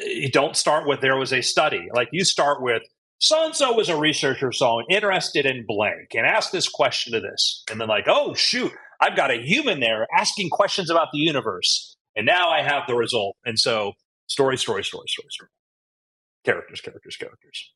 you 0.06 0.30
don't 0.30 0.56
start 0.56 0.88
with 0.88 1.02
there 1.02 1.18
was 1.18 1.34
a 1.34 1.42
study. 1.42 1.88
Like 1.94 2.10
you 2.12 2.24
start 2.24 2.62
with 2.62 2.84
so 3.20 3.46
and 3.46 3.56
so 3.56 3.74
was 3.74 3.90
a 3.90 3.98
researcher, 3.98 4.52
so 4.52 4.82
interested 4.90 5.46
in 5.46 5.66
blank, 5.68 6.14
and 6.14 6.26
asked 6.26 6.52
this 6.52 6.70
question 6.70 7.14
to 7.14 7.20
this, 7.20 7.64
and 7.70 7.82
then 7.82 7.88
like, 7.88 8.06
oh 8.08 8.34
shoot, 8.34 8.72
I've 9.02 9.16
got 9.16 9.32
a 9.32 9.42
human 9.42 9.80
there 9.80 10.08
asking 10.18 10.50
questions 10.50 10.90
about 10.90 11.08
the 11.14 11.20
universe, 11.20 11.96
and 12.16 12.26
now 12.26 12.50
I 12.50 12.62
have 12.62 12.84
the 12.88 12.96
result. 12.96 13.36
And 13.46 13.58
so, 13.60 13.94
story, 14.28 14.58
story, 14.58 14.84
story, 14.84 15.06
story, 15.08 15.28
story, 15.30 15.50
characters, 16.46 16.82
characters, 16.82 17.16
characters. 17.16 17.72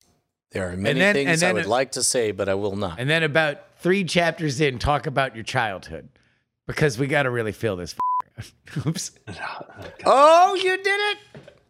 There 0.52 0.70
are 0.72 0.78
many 0.78 1.00
then- 1.00 1.16
things 1.16 1.30
and 1.32 1.40
then 1.42 1.50
I 1.50 1.54
would 1.54 1.66
it- 1.66 1.70
like 1.70 1.92
to 1.94 2.04
say, 2.04 2.32
but 2.32 2.48
I 2.50 2.54
will 2.54 2.76
not. 2.76 3.00
And 3.00 3.10
then 3.10 3.24
about 3.24 3.58
three 3.80 4.04
chapters 4.04 4.62
in, 4.62 4.78
talk 4.80 5.08
about 5.08 5.34
your 5.36 5.44
childhood 5.44 6.10
because 6.68 6.98
we 7.00 7.08
got 7.08 7.24
to 7.24 7.32
really 7.32 7.52
feel 7.52 7.76
this. 7.76 7.96
Oops. 8.86 9.12
Oh, 10.06 10.56
you 10.56 10.76
did 10.78 10.88
it! 10.88 11.18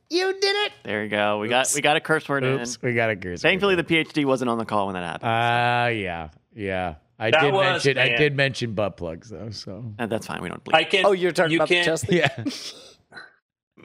You 0.09 0.33
did 0.33 0.55
it! 0.65 0.71
there 0.83 1.03
you 1.03 1.09
go. 1.09 1.39
We 1.39 1.47
got 1.47 1.71
we 1.75 1.81
got 1.81 1.95
a 1.95 1.99
curse 1.99 2.27
word 2.27 2.43
Oops. 2.43 2.75
in. 2.81 2.87
We 2.89 2.93
got 2.95 3.09
a 3.09 3.15
goose. 3.15 3.41
Thankfully, 3.41 3.75
the 3.75 3.83
PhD 3.83 4.25
wasn't 4.25 4.49
on 4.49 4.57
the 4.57 4.65
call 4.65 4.87
when 4.87 4.93
that 4.95 5.03
happened. 5.03 5.29
Ah, 5.31 5.87
yeah, 5.87 6.29
yeah. 6.55 6.95
I 7.23 7.31
That 7.31 7.41
did 7.41 7.53
was, 7.53 7.85
mention. 7.85 7.97
I 7.97 8.15
did 8.15 8.35
mention 8.35 8.73
butt 8.73 8.97
plugs 8.97 9.29
though. 9.29 9.49
So 9.51 9.93
Uh, 9.97 10.07
that's 10.07 10.27
fine. 10.27 10.41
We 10.41 10.49
don't 10.49 10.63
bleed. 10.63 10.75
I 10.75 10.83
can. 10.83 11.05
Oh, 11.05 11.11
you're 11.13 11.31
talking 11.31 11.51
you 11.51 11.57
about 11.57 11.69
can, 11.69 11.79
the 11.79 11.85
chest 11.85 12.05
thing? 12.05 12.17
yeah. 12.17 12.43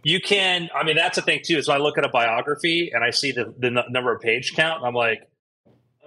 You 0.05 0.21
can. 0.21 0.71
I 0.75 0.85
mean, 0.85 0.95
that's 0.97 1.17
the 1.17 1.23
thing 1.23 1.41
too. 1.45 1.59
Is 1.59 1.67
when 1.67 1.77
I 1.77 1.81
look 1.81 1.99
at 1.99 2.05
a 2.05 2.09
biography 2.09 2.93
and 2.95 3.03
I 3.03 3.11
see 3.11 3.33
the 3.33 3.53
the 3.59 3.67
n- 3.67 3.85
number 3.91 4.15
of 4.15 4.21
page 4.23 4.53
count, 4.55 4.85
I'm 4.85 4.95
like, 4.95 5.29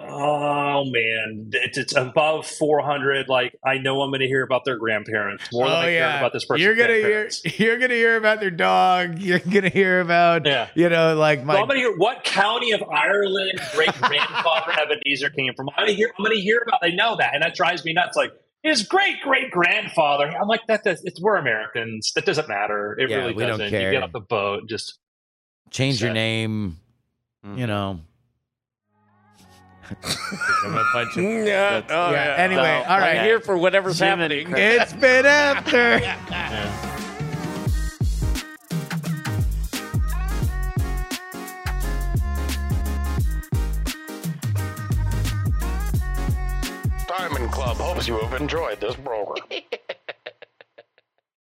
oh 0.10 0.86
man, 0.86 1.50
it's, 1.54 1.78
it's 1.78 1.96
above 1.96 2.46
400. 2.48 3.28
Like 3.30 3.56
I 3.66 3.78
know 3.78 4.02
I'm 4.02 4.10
going 4.10 4.22
to 4.22 4.28
hear 4.28 4.44
about 4.44 4.66
their 4.66 4.78
grandparents 4.78 5.50
more 5.52 5.68
than 5.68 5.76
oh 5.76 5.80
I 5.80 5.86
care 5.92 6.18
about 6.18 6.34
this 6.34 6.46
person. 6.46 6.64
You're 6.64 6.76
gonna 6.76 6.94
hear. 6.96 7.30
You're 7.58 7.78
gonna 7.78 7.94
hear 7.94 8.18
about 8.18 8.40
their 8.40 8.52
dog. 8.52 9.20
You're 9.20 9.40
gonna 9.40 9.70
hear 9.70 10.00
about. 10.02 10.46
Yeah. 10.46 10.68
You 10.76 10.90
know, 10.90 11.16
like 11.16 11.44
my. 11.44 11.54
Well, 11.54 11.64
I'm 11.64 11.68
going 11.70 11.80
to 11.82 11.88
hear 11.88 11.98
what 11.98 12.24
county 12.24 12.72
of 12.72 12.82
Ireland 12.84 13.60
great 13.74 13.94
grandfather 14.02 14.72
Ebenezer 14.80 15.30
came 15.30 15.54
from. 15.56 15.70
I'm 15.70 15.76
going 15.86 15.90
to 15.90 15.94
hear. 15.96 16.12
I'm 16.18 16.24
going 16.26 16.36
to 16.38 16.42
hear 16.42 16.64
about. 16.66 16.80
They 16.82 16.94
know 16.94 17.16
that, 17.18 17.34
and 17.34 17.44
that 17.44 17.56
drives 17.56 17.84
me 17.86 17.94
nuts. 17.94 18.16
Like 18.18 18.32
his 18.64 18.84
great 18.84 19.22
great 19.22 19.52
grandfather. 19.52 20.26
I'm 20.28 20.48
like 20.48 20.66
that. 20.68 20.84
Does, 20.84 21.02
it's 21.04 21.22
we're 21.22 21.38
Americans. 21.38 22.12
That 22.16 22.26
doesn't 22.26 22.48
matter. 22.48 22.96
It 23.00 23.10
Yeah, 23.10 23.18
really 23.18 23.34
we 23.34 23.42
don't 23.44 23.60
doesn't. 23.60 23.70
care. 23.70 23.92
You 23.92 24.00
get 24.00 24.04
off 24.04 24.12
the 24.12 24.20
boat. 24.20 24.68
Just 24.70 24.98
change 25.70 26.02
your 26.02 26.10
Sad. 26.10 26.14
name. 26.16 26.78
Mhm. 27.46 27.58
You 27.58 27.68
know. 27.68 28.00
I'm 30.63 30.73
a 30.77 30.84
bunch 30.93 31.17
of- 31.17 31.23
Yeah, 31.47 31.82
oh, 31.89 32.12
yeah. 32.12 32.36
Anyway, 32.38 32.62
So, 32.86 32.89
all 32.89 32.99
right. 32.99 33.17
I'm 33.17 33.25
here 33.25 33.39
for 33.39 33.58
whatever's 33.58 33.99
Jim 33.99 34.19
happening. 34.19 34.54
It's 34.56 34.93
been 34.93 35.25
after. 35.25 35.99
Diamond 47.08 47.51
Club 47.51 47.77
hopes 47.77 48.08
you 48.08 48.17
have 48.19 48.39
enjoyed 48.39 48.80
this 48.80 48.95
program. 48.95 49.45